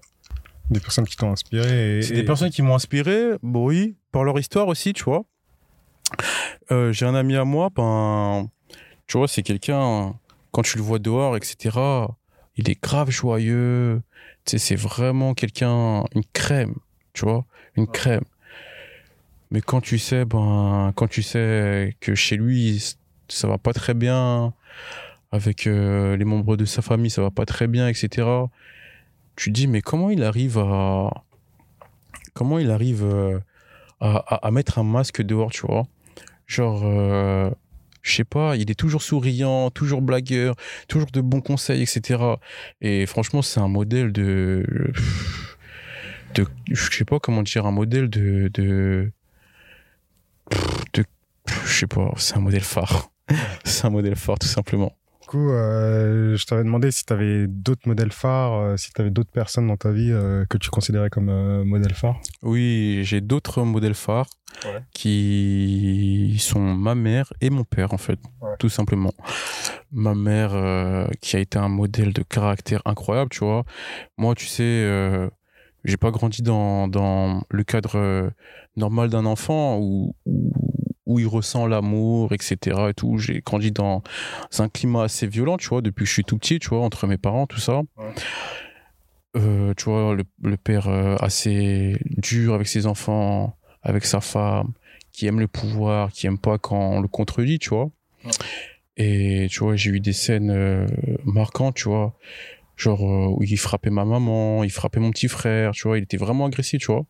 [0.70, 1.98] Des personnes qui t'ont inspiré.
[1.98, 5.04] et- C'est et- des personnes qui m'ont inspiré, bon, oui, par leur histoire aussi, tu
[5.04, 5.24] vois.
[6.70, 8.48] Euh, J'ai un ami à moi, ben,
[9.06, 10.14] tu vois, c'est quelqu'un,
[10.52, 11.78] quand tu le vois dehors, etc.,
[12.56, 14.00] il est grave joyeux.
[14.44, 16.74] Tu sais, c'est vraiment quelqu'un, une crème,
[17.12, 17.44] tu vois,
[17.76, 18.24] une crème.
[19.54, 22.96] Mais quand tu sais, ben, quand tu sais que chez lui,
[23.28, 24.52] ça va pas très bien,
[25.30, 28.26] avec euh, les membres de sa famille, ça va pas très bien, etc.,
[29.36, 31.08] tu dis, mais comment il arrive à,
[32.32, 33.38] comment il arrive euh,
[34.00, 35.86] à, à- mettre un masque dehors, tu vois?
[36.48, 37.48] Genre, euh,
[38.02, 40.56] je sais pas, il est toujours souriant, toujours blagueur,
[40.88, 42.40] toujours de bons conseils, etc.
[42.80, 44.66] Et franchement, c'est un modèle de,
[46.34, 48.50] de, je sais pas comment dire, un modèle de,
[50.94, 51.04] de,
[51.66, 53.10] je sais pas, c'est un modèle phare.
[53.64, 54.92] c'est un modèle phare, tout simplement.
[55.22, 59.00] Du coup, euh, je t'avais demandé si tu avais d'autres modèles phares, euh, si tu
[59.00, 62.20] avais d'autres personnes dans ta vie euh, que tu considérais comme modèles phares.
[62.42, 64.28] Oui, j'ai d'autres modèles phares
[64.66, 64.82] Ouais.
[64.92, 68.50] qui sont ma mère et mon père, en fait, Ouais.
[68.60, 69.12] tout simplement.
[69.90, 73.64] Ma mère, qui a été un modèle de caractère incroyable, tu vois.
[74.18, 74.62] Moi, tu sais,
[75.84, 78.30] j'ai pas grandi dans, dans le cadre euh,
[78.76, 80.52] normal d'un enfant où, où,
[81.06, 82.56] où il ressent l'amour, etc.
[82.88, 83.18] et tout.
[83.18, 84.02] J'ai grandi dans
[84.58, 87.06] un climat assez violent, tu vois, depuis que je suis tout petit, tu vois, entre
[87.06, 87.78] mes parents, tout ça.
[87.96, 88.14] Ouais.
[89.36, 94.72] Euh, tu vois, le, le père euh, assez dur avec ses enfants, avec sa femme,
[95.12, 97.90] qui aime le pouvoir, qui aime pas quand on le contredit, tu vois.
[98.96, 100.86] Et tu vois, j'ai eu des scènes euh,
[101.24, 102.14] marquantes, tu vois.
[102.76, 105.98] Genre euh, il frappait ma maman, il frappait mon petit frère, tu vois.
[105.98, 107.04] Il était vraiment agressif, tu vois.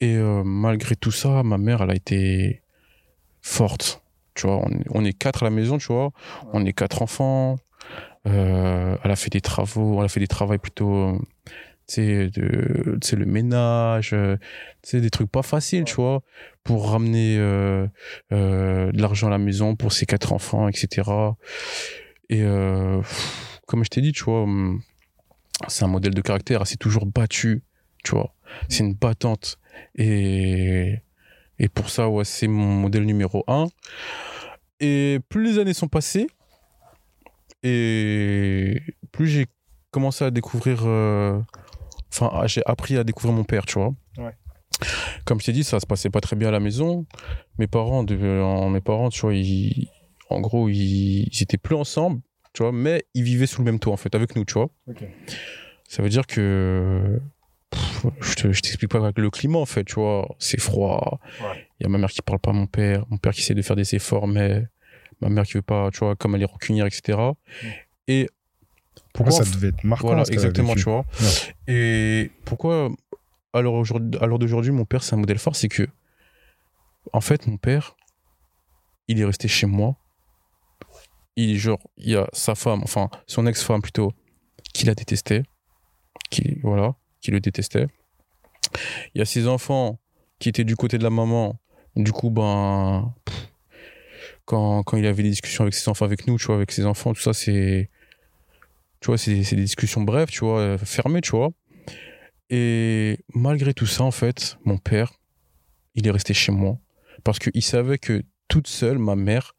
[0.00, 2.62] Et euh, malgré tout ça, ma mère, elle a été
[3.40, 4.02] forte.
[4.34, 6.10] Tu vois, on, est quatre à la maison, tu vois.
[6.52, 7.56] On est quatre enfants.
[8.24, 11.18] elle a fait des travaux, elle a fait des travaux plutôt
[11.86, 12.30] tu
[13.02, 14.14] sais le ménage
[14.82, 16.22] sais des trucs pas faciles tu vois
[16.62, 17.86] pour ramener euh,
[18.32, 21.10] euh, de l'argent à la maison pour ses quatre enfants etc
[22.30, 23.02] et euh,
[23.66, 24.80] comme je t'ai dit tu vois hum,
[25.68, 27.62] c'est un modèle de caractère elle s'est toujours battue
[28.02, 28.34] tu vois.
[28.68, 29.58] C'est une battante.
[29.96, 30.98] Et
[31.58, 33.66] et pour ça ouais c'est mon modèle numéro un.
[34.80, 36.26] Et plus les années sont passées
[37.62, 39.46] et plus j'ai
[39.90, 40.84] commencé à découvrir
[42.14, 43.94] enfin, ah, j'ai appris à découvrir mon père, tu vois.
[45.24, 47.06] Comme je t'ai dit, ça se passait pas très bien à la maison.
[47.58, 48.14] Mes parents, de,
[48.68, 49.34] mes parents, tu vois,
[50.30, 52.20] en gros, ils, ils étaient plus ensemble,
[52.54, 54.70] tu vois, mais ils vivaient sous le même toit, en fait, avec nous, tu vois.
[55.86, 57.20] Ça veut dire que
[58.20, 60.34] je t'explique pas le climat en fait tu vois.
[60.38, 61.20] C'est froid.
[61.78, 63.04] Il y a ma mère qui parle pas à mon père.
[63.10, 64.66] Mon père qui essaie de faire des efforts mais
[65.20, 67.18] ma mère qui veut pas tu vois comme elle est rancunière etc
[68.08, 68.28] et
[69.12, 71.04] pourquoi ça devait être marquant Voilà, exactement, tu vois.
[71.68, 72.90] Et pourquoi,
[73.52, 75.86] à l'heure d'aujourd'hui, mon père, c'est un modèle fort, c'est que,
[77.12, 77.96] en fait, mon père,
[79.08, 79.96] il est resté chez moi.
[81.36, 84.12] Il, genre, il y a sa femme, enfin, son ex-femme plutôt,
[84.72, 85.42] qui la détestait.
[86.30, 87.86] Qui, voilà, qui le détestait.
[89.14, 89.98] Il y a ses enfants
[90.38, 91.58] qui étaient du côté de la maman.
[91.96, 93.14] Du coup, ben,
[94.44, 96.84] quand, quand il avait des discussions avec ses enfants, avec nous, tu vois, avec ses
[96.84, 97.90] enfants, tout ça, c'est
[99.04, 101.50] tu vois, c'est des discussions brèves, tu vois, euh, fermées, tu vois.
[102.48, 105.12] Et malgré tout ça, en fait, mon père,
[105.94, 106.78] il est resté chez moi.
[107.22, 109.54] Parce qu'il savait que toute seule, ma mère,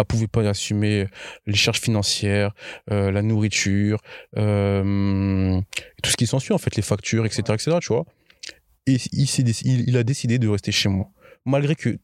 [0.00, 1.06] elle pouvait pas assumer
[1.46, 2.52] les charges financières,
[2.90, 4.00] euh, la nourriture,
[4.36, 5.60] euh,
[6.02, 8.06] tout ce qui s'ensuit, en fait, les factures, etc., etc., tu vois.
[8.86, 11.10] Et il, il, a décidé de rester chez moi.
[11.44, 11.98] Malgré que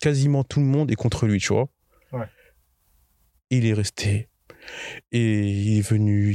[0.00, 1.68] quasiment tout le monde est contre lui, tu vois.
[2.12, 2.26] Ouais.
[3.50, 4.28] Il est resté
[5.12, 6.34] et il est venu,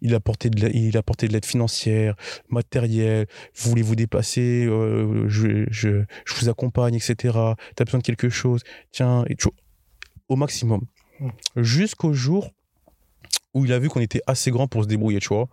[0.00, 2.14] il, a apporté de il de l'aide financière,
[2.48, 3.26] matérielle.
[3.54, 7.16] Voulez vous déplacer euh, je, je, je, vous accompagne, etc.
[7.74, 8.62] T'as besoin de quelque chose?
[8.92, 9.36] Tiens, et
[10.28, 10.82] au maximum.
[11.56, 12.50] Jusqu'au jour
[13.54, 15.48] où il a vu qu'on était assez grand pour se débrouiller, tu vois.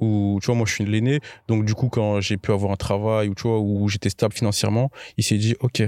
[0.00, 1.20] Où, tu vois, moi, je suis l'aîné.
[1.48, 4.32] Donc, du coup, quand j'ai pu avoir un travail, ou, tu vois, où j'étais stable
[4.32, 5.82] financièrement, il s'est dit, OK,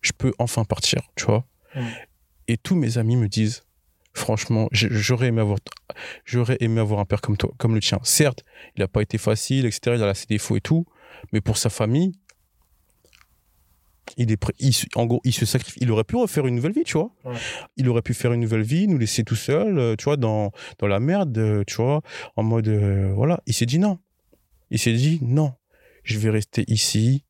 [0.00, 1.44] je peux enfin partir, tu vois.
[1.74, 1.86] Hmm.
[2.46, 3.64] Et tous mes amis me disent,
[4.14, 5.58] franchement, j'aurais aimé avoir,
[6.24, 7.98] j'aurais aimé avoir un père comme toi, comme le tien.
[8.04, 8.44] Certes,
[8.76, 9.96] il n'a pas été facile, etc.
[9.96, 10.86] Il a ses défauts et tout,
[11.32, 12.12] mais pour sa famille,
[14.16, 14.38] il est
[14.94, 15.78] en gros, il se sacrifie.
[15.82, 17.10] Il aurait pu refaire une nouvelle vie, tu vois.
[17.76, 20.52] Il aurait pu faire une nouvelle vie, nous laisser tout seul, euh, tu vois, dans,
[20.78, 22.02] dans la merde, euh, tu vois,
[22.36, 23.40] en mode, euh, voilà.
[23.46, 23.98] Il s'est dit non.
[24.70, 25.52] Il s'est dit non,
[26.02, 27.24] je vais rester ici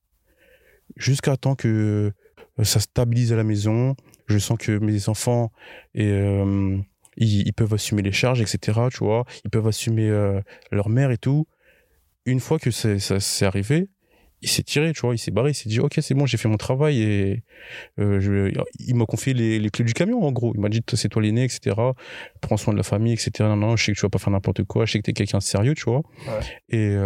[0.96, 2.12] jusqu'à temps que
[2.62, 3.94] ça stabilise à la maison,
[4.26, 5.52] je sens que mes enfants
[5.94, 6.78] et euh,
[7.16, 8.80] ils, peuvent assumer les charges, etc.
[8.90, 11.46] Tu vois, ils peuvent assumer euh, leur mère et tout.
[12.24, 13.88] Une fois que ça s'est arrivé,
[14.42, 16.36] il s'est tiré, tu vois, il s'est barré, il s'est dit, ok, c'est bon, j'ai
[16.36, 17.42] fait mon travail et
[17.98, 20.52] euh, je, il m'a confié les, clés du camion, en gros.
[20.54, 21.74] Il m'a dit, c'est toi l'aîné, etc.
[22.40, 23.30] Prends soin de la famille, etc.
[23.40, 25.10] Non, non, je sais que tu vas pas faire n'importe quoi, je sais que tu
[25.10, 26.02] es quelqu'un de sérieux, tu vois.
[26.68, 26.96] Et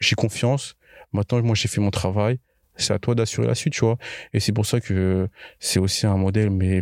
[0.00, 0.74] j'ai confiance.
[1.12, 2.38] Maintenant, moi, j'ai fait mon travail
[2.80, 3.98] c'est à toi d'assurer la suite, tu vois.
[4.32, 5.28] Et c'est pour ça que
[5.58, 6.80] c'est aussi un modèle, mais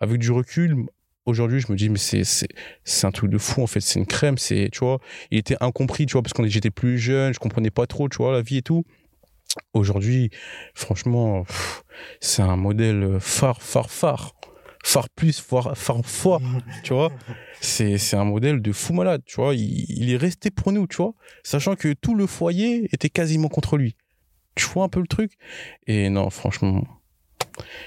[0.00, 0.86] avec du recul,
[1.26, 2.48] aujourd'hui, je me dis, mais c'est, c'est,
[2.84, 3.80] c'est un truc de fou, en fait.
[3.80, 5.00] C'est une crème, c'est, tu vois.
[5.30, 8.18] Il était incompris, tu vois, parce qu'on j'étais plus jeune, je comprenais pas trop, tu
[8.18, 8.84] vois, la vie et tout.
[9.72, 10.30] Aujourd'hui,
[10.74, 11.44] franchement,
[12.20, 14.34] c'est un modèle phare, phare, phare.
[14.86, 16.42] Phare plus, phare, phare fois,
[16.82, 17.10] tu vois.
[17.60, 19.54] C'est, c'est un modèle de fou malade, tu vois.
[19.54, 21.14] Il, il est resté pour nous, tu vois.
[21.42, 23.96] Sachant que tout le foyer était quasiment contre lui
[24.54, 25.32] tu vois un peu le truc?
[25.86, 26.84] Et non, franchement,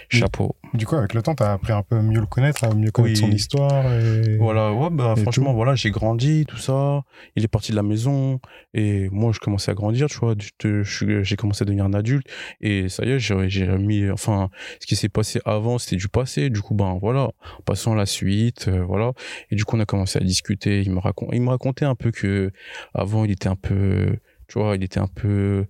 [0.10, 0.56] chapeau.
[0.74, 2.92] Du coup, avec le temps, tu as appris un peu mieux le connaître, à mieux
[2.92, 3.86] connaître son histoire.
[3.94, 4.38] Et...
[4.38, 7.04] Voilà, ouais, bah, franchement, voilà, j'ai grandi, tout ça.
[7.36, 8.40] Il est parti de la maison.
[8.74, 10.36] Et moi, je commençais à grandir, tu vois.
[10.38, 12.28] J'ai commencé à devenir un adulte.
[12.62, 16.50] Et ça y est, j'ai mis, enfin, ce qui s'est passé avant, c'était du passé.
[16.50, 17.32] Du coup, ben voilà,
[17.66, 19.14] passons à la suite, euh, voilà.
[19.52, 20.82] Et du coup, on a commencé à discuter.
[20.82, 22.52] Il me, raconte, il me racontait un peu que
[22.94, 24.18] avant, il était un peu,
[24.48, 25.66] tu vois, il était un peu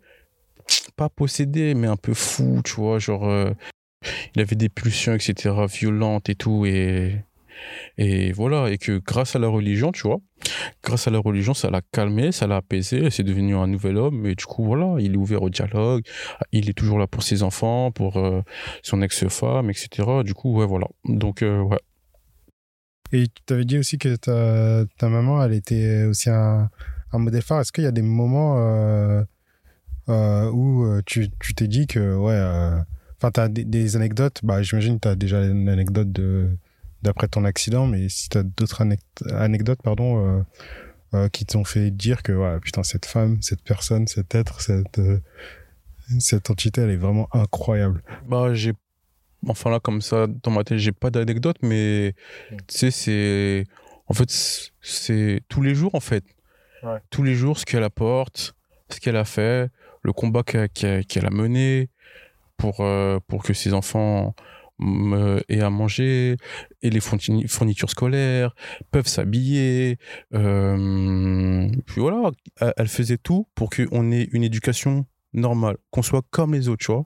[0.95, 3.51] pas possédé, mais un peu fou, tu vois, genre, euh,
[4.35, 7.23] il avait des pulsions, etc., violentes et tout, et,
[7.97, 10.19] et voilà, et que grâce à la religion, tu vois,
[10.83, 14.25] grâce à la religion, ça l'a calmé, ça l'a apaisé, c'est devenu un nouvel homme.
[14.25, 16.03] Et du coup, voilà, il est ouvert au dialogue,
[16.51, 18.41] il est toujours là pour ses enfants, pour euh,
[18.83, 20.07] son ex-femme, etc.
[20.23, 20.87] Du coup, ouais, voilà.
[21.05, 21.79] Donc, euh, ouais.
[23.13, 26.69] Et tu t'avais dit aussi que ta, ta maman, elle était aussi un,
[27.13, 27.61] modèle phare.
[27.61, 32.37] Est-ce qu'il y a des moments euh, où tu t'es dit que, ouais,
[33.17, 36.09] enfin, tu as des, des anecdotes, bah, j'imagine que tu as déjà une anecdote
[37.03, 38.99] d'après ton accident, mais si tu as d'autres anec-
[39.33, 40.43] anecdotes, pardon, euh,
[41.13, 44.99] euh, qui t'ont fait dire que, ouais, putain, cette femme, cette personne, cet être, cette,
[44.99, 45.19] euh,
[46.19, 48.01] cette entité, elle est vraiment incroyable.
[48.27, 48.73] Bah, j'ai.
[49.47, 52.13] Enfin, là, comme ça, dans ma tête, j'ai pas d'anecdote, mais
[52.67, 53.63] tu sais, c'est.
[54.07, 54.29] En fait,
[54.81, 56.23] c'est- tous les jours, en fait.
[56.83, 56.99] Ouais.
[57.09, 58.55] Tous les jours, ce qu'elle apporte,
[58.89, 59.69] ce qu'elle a fait,
[60.03, 61.89] le combat qu'elle a mené
[62.57, 64.35] pour, euh, pour que ses enfants
[64.79, 66.37] mm, aient à manger,
[66.81, 68.53] et les fourni- fournitures scolaires,
[68.91, 69.97] peuvent s'habiller.
[70.33, 72.31] euh, puis voilà,
[72.77, 76.91] elle- faisait tout pour qu'on ait une éducation normale, qu'on soit comme les autres, tu
[76.91, 77.05] vois.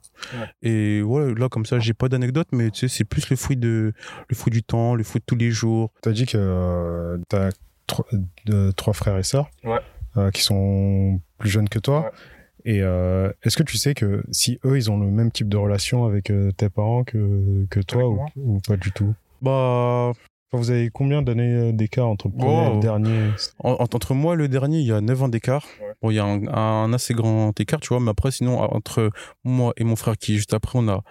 [0.62, 3.58] Et voilà, là, comme ça, j'ai pas d'anecdote, mais tu sais, c'est plus le fruit,
[3.58, 3.94] de,
[4.30, 5.92] le fruit du temps, le fruit de tous les jours.
[6.04, 7.50] Tu as dit que tu as
[8.78, 9.80] trois frères et sœurs Ouais.
[10.18, 12.02] euh, qui sont plus jeunes que toi.
[12.06, 12.12] Ouais.
[12.66, 15.58] Et euh, est-ce que tu sais que si eux, ils ont le même type de
[15.58, 19.14] relation avec euh, tes parents que, que toi ou, pas du tout?
[19.42, 20.12] Bah,
[20.54, 23.34] Vous avez combien d'années euh, d'écart entre le premier et le dernier?
[23.60, 25.66] En- en- entre moi et le dernier, il y a 9 ans d'écart.
[25.82, 25.94] Ouais.
[26.02, 29.10] Bon, il y a un, un assez grand écart, tu vois, mais après, sinon, entre
[29.44, 31.04] moi et mon frère qui est juste après, on a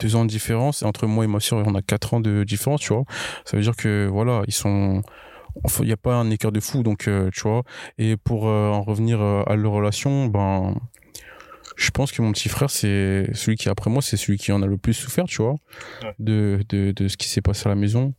[0.00, 2.42] deux ans de différence, et entre moi et ma soeur, on a quatre ans de
[2.44, 3.04] différence, tu vois.
[3.44, 5.02] Ça veut dire que, voilà, ils sont.
[5.80, 7.62] Il n'y a pas un écart de fou, donc, euh, tu vois.
[7.98, 10.74] Et pour euh, en revenir euh, à leur relation, ben.
[11.76, 14.62] Je pense que mon petit frère, c'est celui qui après moi, c'est celui qui en
[14.62, 15.56] a le plus souffert, tu vois,
[16.02, 16.14] Ouais.
[16.18, 18.14] de, de, de ce qui s'est passé à la maison.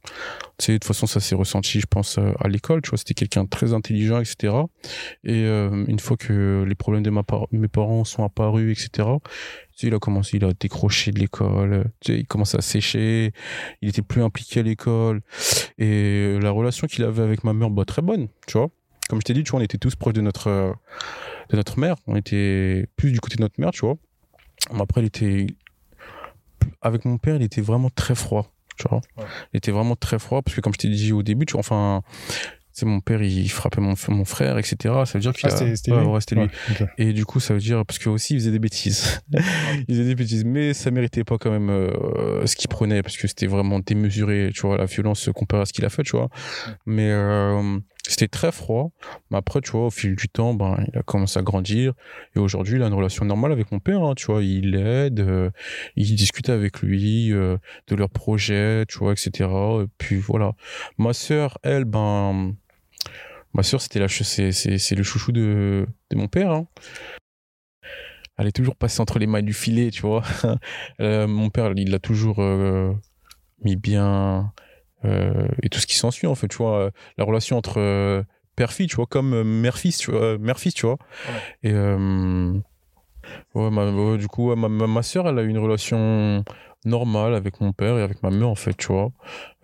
[0.57, 2.97] Tu sais, de toute façon, ça s'est ressenti, je pense, euh, à l'école, tu vois,
[2.97, 4.53] c'était quelqu'un de très intelligent, etc.
[5.23, 9.07] Et euh, une fois que les problèmes de ma par- mes parents sont apparus, etc.,
[9.77, 12.61] tu sais, il a commencé, il a décroché de l'école, tu sais, il commence à
[12.61, 13.31] sécher,
[13.81, 15.21] il était plus impliqué à l'école.
[15.77, 18.69] Et la relation qu'il avait avec ma mère, bah, très bonne, tu vois.
[19.09, 20.71] Comme je t'ai dit, tu vois, on était tous proches de notre, euh,
[21.49, 21.95] de notre mère.
[22.08, 23.95] On était plus du côté de notre mère, tu vois.
[24.73, 25.47] Mais Après, il était.
[26.81, 29.01] Avec mon père, il était vraiment très froid, tu vois.
[29.17, 29.25] Ouais.
[29.53, 31.60] Il était vraiment très froid, parce que comme je t'ai dit au début, tu vois,
[31.60, 32.01] enfin.
[32.77, 34.75] C'est mon père, il frappait mon, mon frère, etc.
[35.05, 36.08] Ça veut dire qu'il Ah, a- c'était Ouais, lui
[36.41, 36.49] ouais,
[36.97, 39.21] et du coup, ça veut dire, parce que aussi, il faisait des bêtises.
[39.31, 43.15] il faisait des bêtises, mais ça méritait pas quand même euh, ce qu'il prenait, parce
[43.15, 46.17] que c'était vraiment démesuré, tu vois, la violence comparée à ce qu'il a fait, tu
[46.17, 46.27] vois.
[46.86, 47.79] Mais euh,
[48.11, 48.91] c'était très froid.
[49.29, 51.93] Mais après, tu vois, au fil du temps, ben, il a commencé à grandir.
[52.35, 54.43] Et aujourd'hui, il a une relation normale avec mon père, hein, tu vois.
[54.43, 55.49] Il l'aide, euh,
[55.95, 59.49] il discute avec lui euh, de leurs projets, tu vois, etc.
[59.81, 60.53] Et puis voilà.
[60.97, 62.55] Ma sœur, elle, ben.
[63.53, 66.51] Ma sœur, c'était la, c'est, le chouchou de, de mon père.
[66.51, 66.67] Hein.
[68.37, 70.23] Elle est toujours passée entre les mailles du filet, tu vois.
[71.01, 72.93] Euh, mon père, il l'a toujours euh,
[73.63, 74.53] mis bien
[75.03, 76.91] et tout ce qui s'ensuit, en fait, tu vois.
[77.17, 78.23] La relation entre euh,
[78.55, 80.21] père-fille, tu vois, comme euh, mère-fils, tu vois.
[80.21, 80.97] euh, Mère-fils, tu vois.
[81.63, 82.53] Et euh,
[83.55, 86.43] ouais, ma- ouais, du coup, ma, ma, ma sœur, elle a eu une relation
[86.86, 89.12] normale avec mon père et avec ma mère, en fait, tu vois.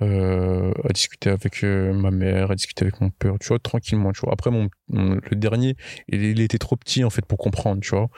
[0.02, 4.12] Euh, à discuter avec euh, ma mère, à discuter avec mon père, tu vois, tranquillement,
[4.12, 4.34] tu vois.
[4.34, 5.76] Après, mon, mon- le dernier,
[6.08, 8.10] il, il était trop petit, en fait, pour comprendre, tu vois.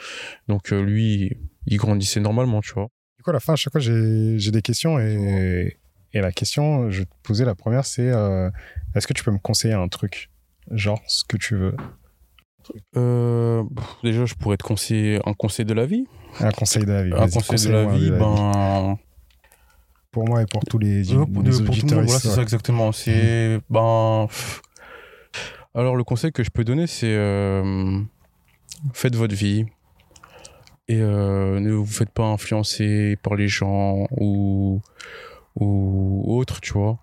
[0.47, 2.87] Donc, euh, lui, il grandissait normalement, tu vois.
[3.17, 5.77] Du coup, à la fin, à chaque fois, j'ai j'ai des questions et,
[6.13, 8.49] et la question, je vais te poser la première, c'est euh,
[8.95, 10.29] est-ce que tu peux me conseiller un truc?
[10.71, 11.75] Genre, ce que tu veux.
[12.95, 13.63] Euh,
[14.03, 16.05] déjà, je pourrais te conseiller un conseil de la vie.
[16.39, 17.11] Un conseil de la vie.
[17.13, 18.97] Un conseil de la vie, de la ben.
[20.11, 22.05] Pour moi et pour tous les, Euh, les pour, de- pour tout le auditeurs monde,
[22.05, 22.91] voilà, c'est ça exactement.
[22.91, 24.27] C'est ben.
[24.29, 24.61] pff.
[25.75, 27.99] Alors le conseil que je peux donner, c'est euh,
[28.93, 29.65] faites votre vie
[30.87, 34.81] et euh, ne vous faites pas influencer par les gens ou
[35.55, 36.99] ou autres, tu vois.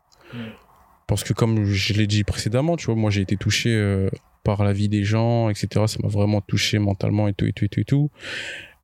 [1.07, 4.09] Parce que comme je l'ai dit précédemment, tu vois, moi j'ai été touché euh,
[4.45, 5.87] par la vie des gens, etc.
[5.89, 8.11] Ça m'a vraiment touché mentalement et tout et tout et tout et tout.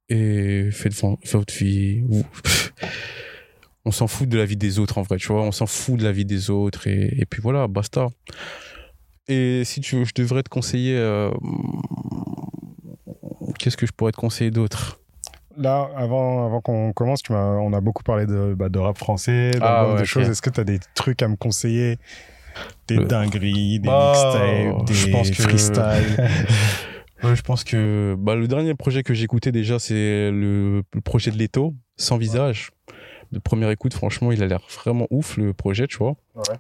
[0.08, 2.02] Et faites, vo- faites votre vie.
[3.84, 5.42] On s'en fout de la vie des autres en vrai, tu vois.
[5.42, 8.08] On s'en fout de la vie des autres et, et puis voilà, basta.
[9.28, 10.96] Et si tu veux, je devrais te conseiller.
[10.96, 11.30] euh,
[13.58, 15.00] Qu'est-ce que je pourrais te conseiller d'autre?
[15.58, 19.52] Là, avant, avant qu'on commence, tu on a beaucoup parlé de, bah, de rap français,
[19.62, 20.28] Ah ouais, de choses.
[20.28, 21.98] Est-ce que tu as des trucs à me conseiller?
[22.88, 26.28] Des Le- dingueries, des Bah, mixtapes, des pense que- freestyles?
[27.22, 31.00] Ouais, je pense que bah, le dernier projet que j'ai écouté déjà, c'est le, le
[31.00, 32.70] projet de Leto, Sans visage.
[33.32, 36.14] de première écoute, franchement, il a l'air vraiment ouf le projet, tu vois.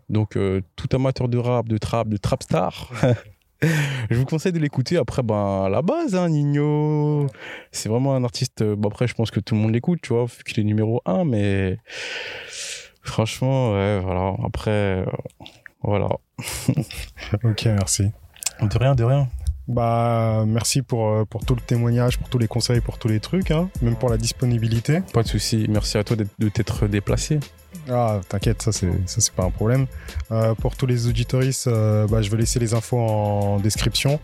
[0.08, 2.90] Donc, euh, tout amateur de rap, de trap, de trap star,
[4.10, 4.96] je vous conseille de l'écouter.
[4.96, 7.26] Après, ben, à la base, hein, Nino,
[7.72, 8.62] c'est vraiment un artiste.
[8.62, 10.64] euh, Bon, après, je pense que tout le monde l'écoute, tu vois, vu qu'il est
[10.64, 11.78] numéro un, mais
[13.02, 14.34] franchement, ouais, voilà.
[14.44, 15.04] Après, euh,
[15.82, 16.08] voilà.
[17.44, 18.10] Ok, merci.
[18.60, 19.28] De rien, de rien.
[19.68, 23.18] Bah, merci pour, euh, pour tout le témoignage, pour tous les conseils, pour tous les
[23.20, 25.00] trucs, hein, même pour la disponibilité.
[25.12, 25.66] Pas de souci.
[25.68, 27.40] Merci à toi de t'être déplacé.
[27.88, 29.86] Ah, t'inquiète, ça c'est ça c'est pas un problème.
[30.32, 34.18] Euh, pour tous les auditoristes, euh, bah, je vais laisser les infos en description.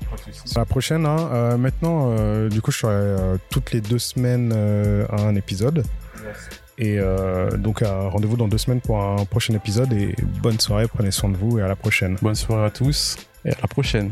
[0.56, 1.06] À la prochaine.
[1.06, 1.28] Hein.
[1.32, 5.36] Euh, maintenant, euh, du coup, je serai euh, toutes les deux semaines euh, à un
[5.36, 5.84] épisode.
[6.78, 9.92] Et euh, donc, euh, rendez-vous dans deux semaines pour un prochain épisode.
[9.92, 12.16] Et bonne soirée, prenez soin de vous et à la prochaine.
[12.20, 14.10] Bonne soirée à tous et à la prochaine.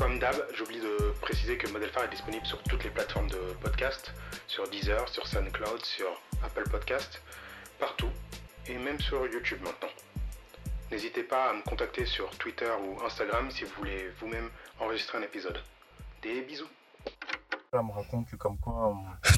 [0.00, 3.36] Comme d'hab, j'oublie de préciser que Model Phare est disponible sur toutes les plateformes de
[3.60, 4.14] podcast,
[4.48, 6.06] sur Deezer, sur SoundCloud, sur
[6.42, 7.20] Apple Podcast,
[7.78, 8.08] partout,
[8.66, 9.90] et même sur YouTube maintenant.
[10.90, 14.48] N'hésitez pas à me contacter sur Twitter ou Instagram si vous voulez vous-même
[14.78, 15.60] enregistrer un épisode.
[16.22, 16.64] Des bisous.
[17.74, 18.96] Là, me raconte que comme quoi.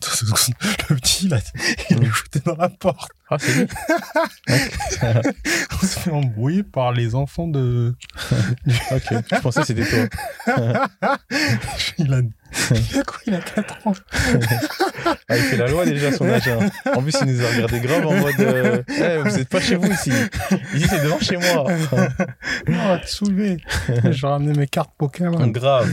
[0.88, 1.40] Le petit, il, a,
[1.90, 3.10] il est shooté dans la porte.
[3.28, 3.66] Ah, c'est lui
[5.72, 7.94] On se fait embrouiller par les enfants de...
[8.92, 9.02] Ok,
[9.32, 10.06] je pensais que c'était toi.
[11.98, 13.92] Il a, il a quoi Il a 4 ans.
[15.28, 16.46] Ah, il fait la loi déjà, son âge.
[16.48, 16.58] hein.
[16.94, 18.82] En plus, il nous a regardé grave en mode euh,
[19.24, 20.12] Vous êtes pas chez vous ici.
[20.74, 21.66] Ici, c'est devant chez moi.
[22.68, 23.56] On va te soulever.
[23.88, 25.46] Je vais ramener mes cartes Pokémon.
[25.48, 25.92] Grave.